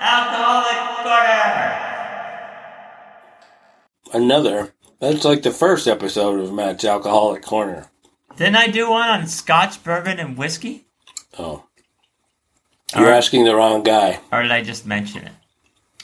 Alcoholic 0.00 1.04
Corner. 1.04 1.74
Another. 4.24 4.72
That's 5.00 5.24
like 5.24 5.42
the 5.42 5.50
first 5.50 5.86
episode 5.86 6.40
of 6.40 6.52
Matt's 6.52 6.84
Alcoholic 6.84 7.42
Corner. 7.42 7.90
Didn't 8.36 8.56
I 8.56 8.68
do 8.68 8.90
one 8.90 9.08
on 9.08 9.26
Scotch, 9.26 9.82
bourbon, 9.82 10.18
and 10.18 10.36
whiskey? 10.36 10.86
Oh. 11.38 11.64
You're 12.94 13.04
Alright. 13.04 13.18
asking 13.18 13.44
the 13.44 13.54
wrong 13.54 13.82
guy. 13.82 14.20
Or 14.32 14.42
did 14.42 14.50
I 14.50 14.62
just 14.62 14.86
mention 14.86 15.24
it? 15.26 15.32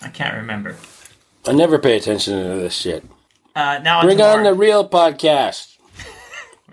I 0.02 0.08
can't 0.08 0.34
remember. 0.34 0.76
I 1.46 1.52
never 1.52 1.78
pay 1.78 1.96
attention 1.96 2.34
to 2.42 2.56
this 2.60 2.74
shit. 2.74 3.04
Uh, 3.56 3.78
now 3.82 4.02
Bring 4.02 4.20
on, 4.20 4.38
on 4.38 4.44
the 4.44 4.54
real 4.54 4.88
podcast. 4.88 5.70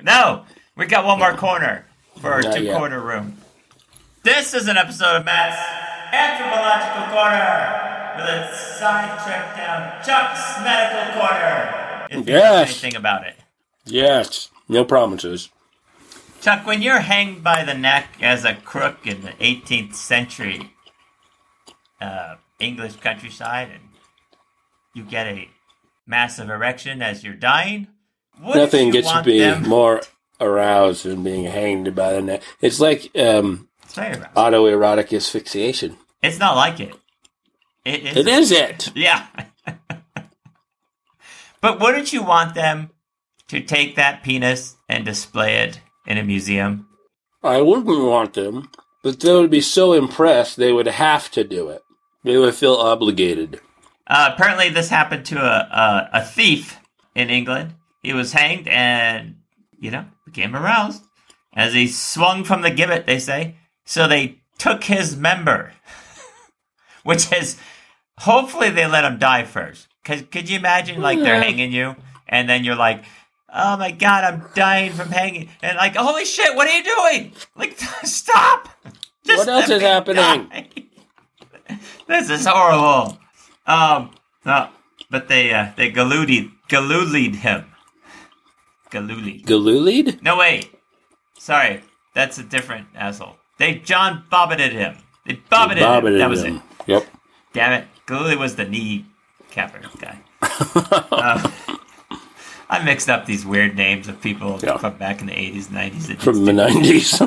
No, 0.03 0.45
we 0.75 0.87
got 0.87 1.05
one 1.05 1.19
more 1.19 1.35
corner 1.35 1.85
for 2.19 2.31
our 2.31 2.41
two 2.41 2.71
corner 2.73 2.99
room. 2.99 3.37
This 4.23 4.55
is 4.55 4.67
an 4.67 4.75
episode 4.75 5.17
of 5.17 5.25
Matt's 5.25 5.59
Anthropological 6.11 7.13
Corner 7.13 8.13
with 8.17 8.25
a 8.25 8.55
side 8.77 9.17
trip 9.23 9.55
down 9.57 10.03
Chuck's 10.03 10.59
Medical 10.63 11.19
Corner. 11.21 12.07
If 12.09 12.27
Yes. 12.27 12.69
anything 12.83 12.95
about 12.97 13.25
it. 13.25 13.35
Yes. 13.85 14.49
No 14.67 14.83
promises. 14.83 15.49
Chuck, 16.41 16.65
when 16.65 16.81
you're 16.81 16.99
hanged 16.99 17.43
by 17.43 17.63
the 17.63 17.73
neck 17.73 18.07
as 18.21 18.43
a 18.45 18.55
crook 18.55 19.05
in 19.05 19.21
the 19.21 19.33
18th 19.39 19.93
century 19.95 20.71
uh, 21.99 22.35
English 22.59 22.95
countryside 22.97 23.69
and 23.69 23.83
you 24.93 25.03
get 25.03 25.27
a 25.27 25.49
massive 26.07 26.49
erection 26.49 27.01
as 27.01 27.23
you're 27.23 27.33
dying, 27.35 27.87
Nothing 28.43 28.89
gets 28.89 29.13
me 29.25 29.39
them... 29.39 29.67
more 29.69 30.01
aroused 30.39 31.03
than 31.05 31.23
being 31.23 31.45
hanged 31.45 31.93
by 31.95 32.13
the 32.13 32.21
neck. 32.21 32.41
It's 32.59 32.79
like 32.79 33.11
um, 33.15 33.69
Rough. 33.97 34.33
autoerotic 34.35 35.15
asphyxiation. 35.15 35.97
it's 36.21 36.39
not 36.39 36.55
like 36.55 36.79
it. 36.79 36.95
It 37.83 38.05
is. 38.05 38.17
It 38.17 38.27
is 38.27 38.51
it. 38.51 38.91
Yeah. 38.95 39.25
but 41.61 41.79
wouldn't 41.79 42.13
you 42.13 42.23
want 42.23 42.53
them 42.53 42.91
to 43.47 43.59
take 43.59 43.95
that 43.95 44.23
penis 44.23 44.75
and 44.87 45.03
display 45.03 45.57
it 45.63 45.81
in 46.05 46.17
a 46.17 46.23
museum? 46.23 46.87
I 47.43 47.61
wouldn't 47.61 47.87
want 47.87 48.33
them, 48.33 48.69
but 49.03 49.19
they 49.19 49.33
would 49.33 49.49
be 49.49 49.61
so 49.61 49.93
impressed 49.93 50.57
they 50.57 50.71
would 50.71 50.87
have 50.87 51.31
to 51.31 51.43
do 51.43 51.69
it. 51.69 51.81
They 52.23 52.37
would 52.37 52.53
feel 52.53 52.75
obligated. 52.75 53.59
Uh, 54.05 54.31
apparently, 54.33 54.69
this 54.69 54.89
happened 54.89 55.25
to 55.25 55.39
a, 55.39 56.09
a 56.13 56.19
a 56.19 56.25
thief 56.25 56.79
in 57.15 57.29
England. 57.29 57.73
He 58.03 58.13
was 58.13 58.33
hanged 58.33 58.67
and 58.67 59.37
you 59.79 59.89
know 59.89 60.05
became 60.25 60.55
aroused 60.55 61.03
as 61.53 61.73
he 61.73 61.87
swung 61.87 62.43
from 62.43 62.61
the 62.61 62.71
gibbet. 62.71 63.07
They 63.07 63.19
say 63.19 63.55
so. 63.85 64.07
They 64.07 64.39
took 64.57 64.83
his 64.83 65.15
member, 65.15 65.73
which 67.03 67.31
is 67.31 67.57
hopefully 68.19 68.69
they 68.69 68.87
let 68.87 69.03
him 69.05 69.17
die 69.19 69.43
first. 69.43 69.87
Cause 70.03 70.23
could 70.31 70.49
you 70.49 70.57
imagine 70.57 71.01
like 71.01 71.19
they're 71.19 71.41
hanging 71.41 71.71
you 71.71 71.95
and 72.27 72.49
then 72.49 72.63
you're 72.63 72.75
like. 72.75 73.03
Oh 73.53 73.75
my 73.75 73.91
god, 73.91 74.23
I'm 74.23 74.45
dying 74.55 74.93
from 74.93 75.09
hanging. 75.09 75.49
And 75.61 75.75
like, 75.75 75.97
holy 75.97 76.23
shit, 76.23 76.55
what 76.55 76.69
are 76.69 76.77
you 76.77 76.83
doing? 76.85 77.33
Like, 77.57 77.77
stop! 78.03 78.69
What 79.25 79.45
else 79.45 79.69
is 79.69 79.81
happening? 79.81 80.15
die. 80.15 80.69
this 82.07 82.29
is 82.29 82.45
horrible. 82.45 83.17
Um, 83.67 84.11
no, 84.45 84.69
but 85.09 85.27
they 85.27 85.53
uh, 85.53 85.71
they 85.75 85.91
galudied 85.91 86.51
galulied 86.69 87.35
him. 87.35 87.65
Gillooly. 88.89 89.41
Galulied? 89.43 90.21
No 90.21 90.37
wait, 90.37 90.69
sorry, 91.37 91.81
that's 92.13 92.37
a 92.37 92.43
different 92.43 92.87
asshole. 92.93 93.37
They 93.61 93.75
John 93.75 94.23
bobbited 94.31 94.71
him. 94.71 94.97
They 95.23 95.33
bobbited 95.35 95.77
him. 95.77 95.83
Bobbited 95.83 96.19
That 96.19 96.29
was 96.31 96.41
them. 96.41 96.55
it. 96.55 96.87
Yep. 96.87 97.05
Damn 97.53 97.73
it, 97.73 97.87
Gillooly 98.07 98.35
was 98.35 98.55
the 98.55 98.65
knee 98.65 99.05
capper 99.51 99.79
guy. 99.99 100.17
Uh, 101.11 101.51
I 102.71 102.83
mixed 102.83 103.07
up 103.07 103.27
these 103.27 103.45
weird 103.45 103.75
names 103.75 104.07
of 104.07 104.19
people 104.19 104.59
Yeah. 104.63 104.77
from 104.77 104.97
back 104.97 105.21
in 105.21 105.27
the 105.27 105.33
80s, 105.33 105.65
90s. 105.67 106.19
From 106.21 106.45
the 106.45 106.53
nineties. 106.53 107.19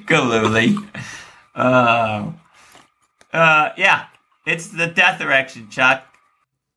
Gillooly. 0.06 0.76
Uh, 1.54 2.32
uh, 3.32 3.68
yeah, 3.76 4.06
it's 4.46 4.66
the 4.68 4.88
death 4.88 5.20
erection, 5.20 5.68
Chuck, 5.70 6.02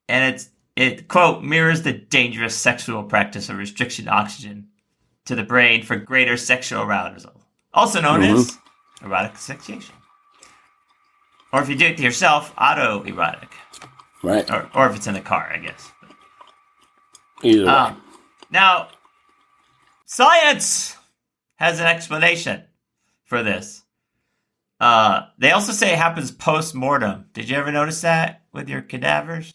and 0.08 0.36
it's 0.36 0.50
it 0.76 1.08
quote 1.08 1.42
mirrors 1.44 1.82
the 1.82 1.94
dangerous 1.94 2.56
sexual 2.56 3.02
practice 3.04 3.50
of 3.50 3.58
restriction 3.58 4.08
oxygen 4.08 4.68
to 5.26 5.36
the 5.36 5.44
brain 5.44 5.84
for 5.84 5.96
greater 5.96 6.38
sexual 6.38 6.84
arousal, 6.84 7.42
also 7.74 8.02
known 8.02 8.24
as 8.24 8.58
erotic 9.02 9.34
asphyxiation, 9.34 9.96
or 11.52 11.62
if 11.62 11.70
you 11.70 11.76
do 11.76 11.88
it 11.88 11.98
to 11.98 12.04
yourself, 12.04 12.56
autoerotic, 12.56 13.50
right. 14.22 14.50
or 14.52 14.70
or 14.76 14.90
if 14.90 14.96
it's 14.96 15.08
in 15.08 15.14
the 15.14 15.22
car, 15.22 15.50
I 15.54 15.60
guess. 15.60 15.92
Either 17.44 17.66
way. 17.66 17.72
Um, 17.72 18.02
now, 18.52 18.90
science 20.06 20.96
has 21.56 21.80
an 21.80 21.88
explanation 21.88 22.64
for 23.26 23.44
this. 23.44 23.84
Uh, 24.80 25.28
they 25.38 25.52
also 25.52 25.72
say 25.72 25.94
it 25.94 25.98
happens 25.98 26.32
post 26.32 26.76
mortem. 26.76 27.26
Did 27.34 27.50
you 27.50 27.56
ever 27.56 27.72
notice 27.72 28.02
that 28.02 28.44
with 28.52 28.68
your 28.68 28.82
cadavers? 28.82 29.54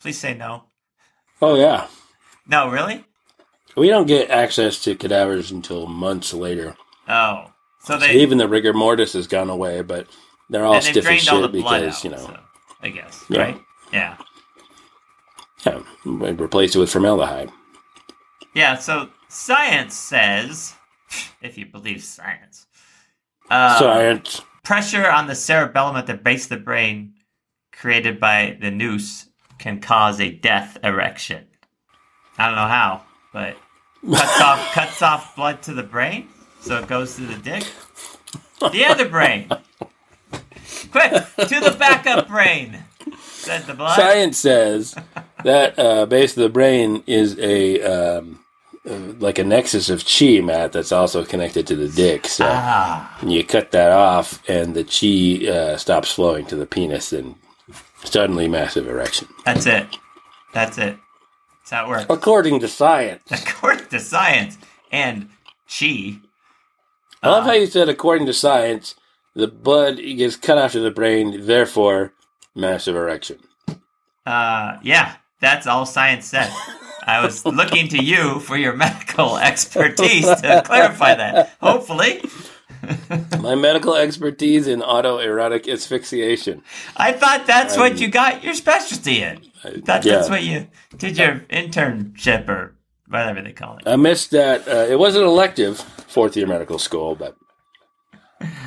Please 0.00 0.18
say 0.18 0.34
no. 0.34 0.64
oh 1.42 1.56
yeah. 1.56 1.86
No, 2.48 2.70
really? 2.70 3.04
We 3.76 3.88
don't 3.88 4.06
get 4.06 4.30
access 4.30 4.82
to 4.84 4.94
cadavers 4.96 5.50
until 5.50 5.86
months 5.86 6.34
later. 6.34 6.76
Oh, 7.08 7.46
so 7.80 7.94
So 7.94 7.98
they 8.06 8.14
even 8.20 8.38
the 8.38 8.48
rigor 8.48 8.72
mortis 8.72 9.12
has 9.14 9.26
gone 9.26 9.48
away, 9.50 9.82
but 9.82 10.06
they're 10.48 10.64
all 10.66 10.80
stiff 10.80 11.06
as 11.06 11.28
all 11.28 11.42
shit 11.42 11.52
blood 11.52 11.80
because 11.80 11.96
out. 11.98 12.04
you 12.04 12.10
know, 12.10 12.16
so, 12.18 12.40
I 12.82 12.88
guess 12.90 13.24
Yeah. 13.28 13.40
right? 13.40 13.60
Yeah, 13.92 14.16
yeah, 15.66 15.80
we 16.04 16.30
replaced 16.32 16.76
it 16.76 16.78
with 16.78 16.90
formaldehyde. 16.92 17.50
yeah. 18.54 18.76
So 18.76 19.08
science 19.28 19.94
says, 19.94 20.74
if 21.42 21.56
you 21.58 21.66
believe 21.66 22.02
science, 22.02 22.66
uh, 23.50 23.78
Science. 23.78 24.42
pressure 24.62 25.08
on 25.10 25.26
the 25.26 25.34
cerebellum 25.34 25.96
at 25.96 26.06
the 26.06 26.14
base 26.14 26.44
of 26.44 26.50
the 26.50 26.56
brain 26.58 27.14
created 27.72 28.20
by 28.20 28.56
the 28.60 28.70
noose 28.70 29.26
can 29.58 29.80
cause 29.80 30.20
a 30.20 30.30
death 30.30 30.76
erection. 30.84 31.46
I 32.38 32.46
don't 32.46 32.56
know 32.56 32.66
how, 32.68 33.02
but 33.32 33.56
cuts 34.08 34.40
off 34.40 34.72
cuts 34.72 35.02
off 35.02 35.36
blood 35.36 35.62
to 35.62 35.74
the 35.74 35.82
brain, 35.82 36.28
so 36.60 36.78
it 36.78 36.86
goes 36.88 37.16
to 37.16 37.22
the 37.22 37.36
dick. 37.36 37.64
The 38.72 38.84
other 38.84 39.08
brain. 39.08 39.48
Quick, 40.92 41.12
to 41.12 41.60
the 41.60 41.76
backup 41.78 42.28
brain. 42.28 42.84
Said 43.18 43.62
the 43.66 43.74
blood. 43.74 43.96
Science 43.96 44.38
says 44.38 44.94
that 45.44 45.78
uh, 45.78 46.06
base 46.06 46.36
of 46.36 46.42
the 46.42 46.48
brain 46.48 47.02
is 47.06 47.38
a 47.38 47.80
um, 47.82 48.40
uh, 48.88 48.94
like 49.18 49.38
a 49.38 49.44
nexus 49.44 49.88
of 49.90 50.04
chi, 50.06 50.40
Matt, 50.40 50.72
that's 50.72 50.92
also 50.92 51.24
connected 51.24 51.66
to 51.66 51.76
the 51.76 51.88
dick. 51.88 52.26
So 52.26 52.44
Ah, 52.48 53.18
you 53.22 53.44
cut 53.44 53.70
that 53.72 53.90
off, 53.92 54.42
and 54.48 54.74
the 54.74 54.84
chi 54.84 55.46
uh, 55.50 55.76
stops 55.76 56.12
flowing 56.12 56.46
to 56.46 56.56
the 56.56 56.66
penis, 56.66 57.12
and 57.12 57.34
suddenly 58.04 58.48
massive 58.48 58.88
erection. 58.88 59.28
that's 59.44 59.66
it. 59.66 59.86
That's 60.52 60.78
it. 60.78 60.96
That's 61.70 61.82
how 61.82 61.86
it 61.86 61.88
works. 61.88 62.06
According 62.10 62.60
to 62.60 62.68
science. 62.68 63.22
According 63.30 63.86
to 63.88 64.00
science 64.00 64.58
and 64.90 65.28
chi. 65.68 66.18
I 67.22 67.28
love 67.28 67.44
how 67.44 67.52
you 67.52 67.66
said, 67.66 67.88
according 67.88 68.26
to 68.26 68.32
science, 68.32 68.94
the 69.34 69.46
blood 69.46 69.98
gets 69.98 70.36
cut 70.36 70.56
off 70.56 70.72
to 70.72 70.80
the 70.80 70.90
brain, 70.90 71.46
therefore, 71.46 72.14
massive 72.54 72.96
erection. 72.96 73.38
Uh, 74.24 74.78
yeah, 74.82 75.16
that's 75.40 75.66
all 75.66 75.84
science 75.84 76.26
said. 76.26 76.50
I 77.06 77.22
was 77.22 77.44
looking 77.46 77.88
to 77.88 78.02
you 78.02 78.40
for 78.40 78.56
your 78.56 78.74
medical 78.74 79.36
expertise 79.38 80.24
to 80.24 80.62
clarify 80.64 81.14
that. 81.14 81.52
Hopefully, 81.60 82.22
My 83.38 83.54
medical 83.54 83.94
expertise 83.94 84.66
in 84.66 84.80
autoerotic 84.80 85.68
asphyxiation. 85.68 86.62
I 86.96 87.12
thought 87.12 87.46
that's 87.46 87.76
what 87.76 88.00
you 88.00 88.08
got 88.08 88.42
your 88.42 88.54
specialty 88.54 89.22
in. 89.22 89.49
Thought 89.62 90.04
yeah. 90.04 90.16
that's 90.16 90.30
what 90.30 90.42
you 90.42 90.68
did 90.96 91.18
your 91.18 91.40
internship 91.50 92.48
or 92.48 92.76
whatever 93.08 93.42
they 93.42 93.52
call 93.52 93.76
it. 93.76 93.86
I 93.86 93.96
missed 93.96 94.30
that. 94.30 94.66
Uh, 94.66 94.86
it 94.88 94.98
was 94.98 95.16
an 95.16 95.22
elective, 95.22 95.78
fourth 95.78 96.36
year 96.36 96.46
medical 96.46 96.78
school, 96.78 97.14
but 97.14 97.36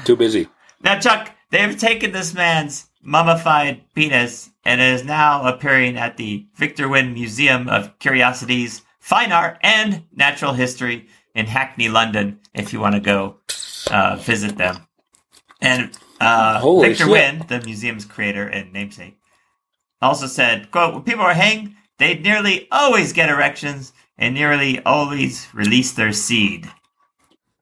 too 0.06 0.16
busy. 0.16 0.48
Now, 0.84 1.00
Chuck, 1.00 1.32
they've 1.50 1.78
taken 1.78 2.12
this 2.12 2.34
man's 2.34 2.90
mummified 3.02 3.82
penis 3.96 4.50
and 4.66 4.80
it 4.82 4.94
is 4.94 5.04
now 5.04 5.46
appearing 5.46 5.98
at 5.98 6.18
the 6.18 6.46
Viktor 6.56 6.88
Wynd 6.88 7.14
Museum 7.14 7.68
of 7.68 7.98
Curiosities, 8.00 8.82
Fine 9.00 9.32
Art, 9.32 9.58
and 9.62 10.04
Natural 10.14 10.54
History 10.54 11.08
in 11.36 11.48
Hackney, 11.48 11.90
London, 11.90 12.40
if 12.54 12.72
you 12.72 12.80
want 12.80 12.96
to 12.96 13.02
go 13.02 13.38
uh, 13.92 14.16
visit 14.18 14.58
them. 14.58 14.88
And 15.62 15.98
uh, 16.22 16.62
Viktor 16.82 17.06
shit. 17.06 17.12
Wynd, 17.12 17.48
the 17.50 17.62
museum's 17.62 18.06
creator 18.06 18.48
and 18.48 18.72
namesake, 18.72 19.18
also 20.04 20.28
said, 20.28 20.70
quote, 20.72 20.94
when 20.94 21.04
people 21.04 21.24
are 21.24 21.34
hanged, 21.34 21.76
they 21.98 22.18
nearly 22.18 22.68
always 22.72 23.14
get 23.14 23.30
erections 23.30 23.94
and 24.18 24.36
nearly 24.36 24.80
always 24.84 25.48
release 25.54 25.92
their 25.92 26.12
seed. 26.12 26.70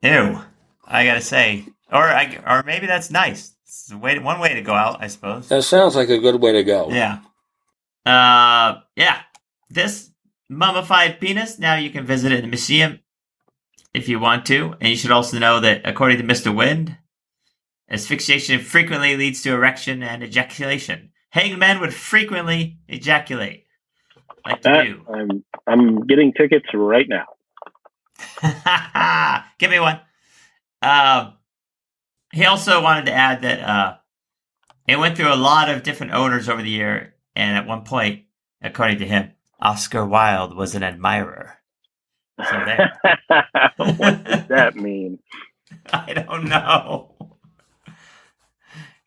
Ew. 0.01 0.41
I 0.85 1.05
gotta 1.05 1.21
say. 1.21 1.65
Or 1.91 2.03
I, 2.03 2.41
or 2.45 2.63
maybe 2.63 2.87
that's 2.87 3.11
nice. 3.11 3.53
It's 3.63 3.91
a 3.91 3.97
way, 3.97 4.17
one 4.19 4.39
way 4.39 4.53
to 4.53 4.61
go 4.61 4.73
out, 4.73 5.01
I 5.01 5.07
suppose. 5.07 5.47
That 5.49 5.63
sounds 5.63 5.95
like 5.95 6.09
a 6.09 6.17
good 6.17 6.41
way 6.41 6.51
to 6.53 6.63
go. 6.63 6.89
Yeah. 6.89 7.19
Uh, 8.05 8.81
yeah. 8.95 9.21
This 9.69 10.11
mummified 10.49 11.19
penis, 11.19 11.59
now 11.59 11.75
you 11.75 11.89
can 11.89 12.05
visit 12.05 12.31
it 12.31 12.39
in 12.39 12.41
the 12.41 12.47
museum 12.49 12.99
if 13.93 14.09
you 14.09 14.19
want 14.19 14.45
to. 14.47 14.75
And 14.81 14.89
you 14.89 14.95
should 14.95 15.11
also 15.11 15.39
know 15.39 15.59
that 15.59 15.81
according 15.85 16.17
to 16.17 16.23
Mr. 16.23 16.53
Wynd, 16.53 16.97
asphyxiation 17.89 18.59
frequently 18.59 19.15
leads 19.15 19.41
to 19.43 19.53
erection 19.53 20.03
and 20.03 20.23
ejaculation. 20.23 21.10
Hanged 21.31 21.57
men 21.57 21.79
would 21.79 21.93
frequently 21.93 22.77
ejaculate. 22.87 23.65
Like 24.45 24.61
That, 24.63 24.85
you 24.85 25.05
I'm 25.11 25.43
I'm 25.65 26.05
getting 26.05 26.33
tickets 26.33 26.67
right 26.73 27.07
now. 27.07 27.25
Give 29.57 29.71
me 29.71 29.79
one. 29.79 30.01
Um, 30.81 31.33
he 32.33 32.45
also 32.45 32.81
wanted 32.83 33.05
to 33.05 33.13
add 33.13 33.41
that 33.43 33.61
uh, 33.61 33.97
it 34.87 34.99
went 34.99 35.15
through 35.15 35.33
a 35.33 35.35
lot 35.35 35.69
of 35.69 35.83
different 35.83 36.13
owners 36.13 36.49
over 36.49 36.61
the 36.61 36.69
year, 36.69 37.15
and 37.35 37.55
at 37.55 37.65
one 37.65 37.83
point, 37.83 38.23
according 38.61 38.99
to 38.99 39.07
him, 39.07 39.31
Oscar 39.59 40.05
Wilde 40.05 40.55
was 40.55 40.75
an 40.75 40.83
admirer. 40.83 41.57
So 42.37 42.63
there. 42.65 42.99
what 43.77 44.23
does 44.23 44.47
that 44.47 44.75
mean? 44.75 45.19
I 45.93 46.13
don't 46.13 46.45
know. 46.45 47.15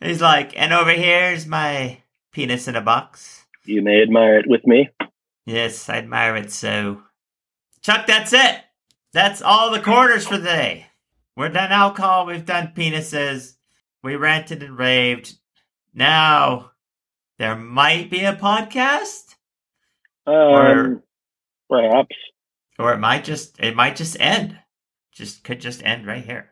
He's 0.00 0.22
like, 0.22 0.52
and 0.56 0.72
over 0.72 0.92
here's 0.92 1.46
my 1.46 1.98
penis 2.34 2.68
in 2.68 2.76
a 2.76 2.80
box. 2.82 3.46
You 3.64 3.80
may 3.80 4.02
admire 4.02 4.38
it 4.38 4.46
with 4.46 4.66
me. 4.66 4.90
Yes, 5.46 5.88
I 5.88 5.96
admire 5.96 6.36
it 6.36 6.50
so. 6.50 7.02
Chuck, 7.80 8.06
that's 8.06 8.32
it. 8.34 8.60
That's 9.12 9.40
all 9.40 9.70
the 9.70 9.80
corners 9.80 10.26
for 10.26 10.36
today. 10.36 10.86
We're 11.36 11.48
done 11.48 11.72
alcohol. 11.72 12.26
We've 12.26 12.44
done 12.44 12.72
penises. 12.76 13.54
We 14.02 14.16
ranted 14.16 14.62
and 14.62 14.76
raved. 14.78 15.34
Now, 15.94 16.72
there 17.38 17.56
might 17.56 18.10
be 18.10 18.24
a 18.24 18.34
podcast, 18.34 19.34
Um, 20.26 21.02
perhaps. 21.70 22.16
or 22.78 22.92
it 22.92 22.98
might 22.98 23.24
just 23.24 23.58
it 23.60 23.74
might 23.76 23.96
just 23.96 24.18
end. 24.20 24.58
Just 25.12 25.44
could 25.44 25.60
just 25.60 25.82
end 25.84 26.06
right 26.06 26.24
here. 26.24 26.50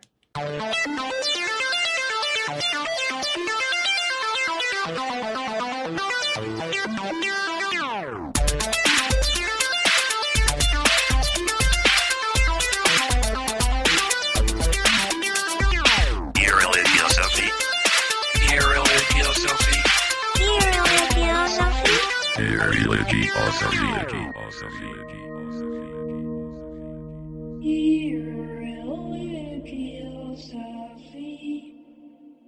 Irreligiosophy. 23.34 24.92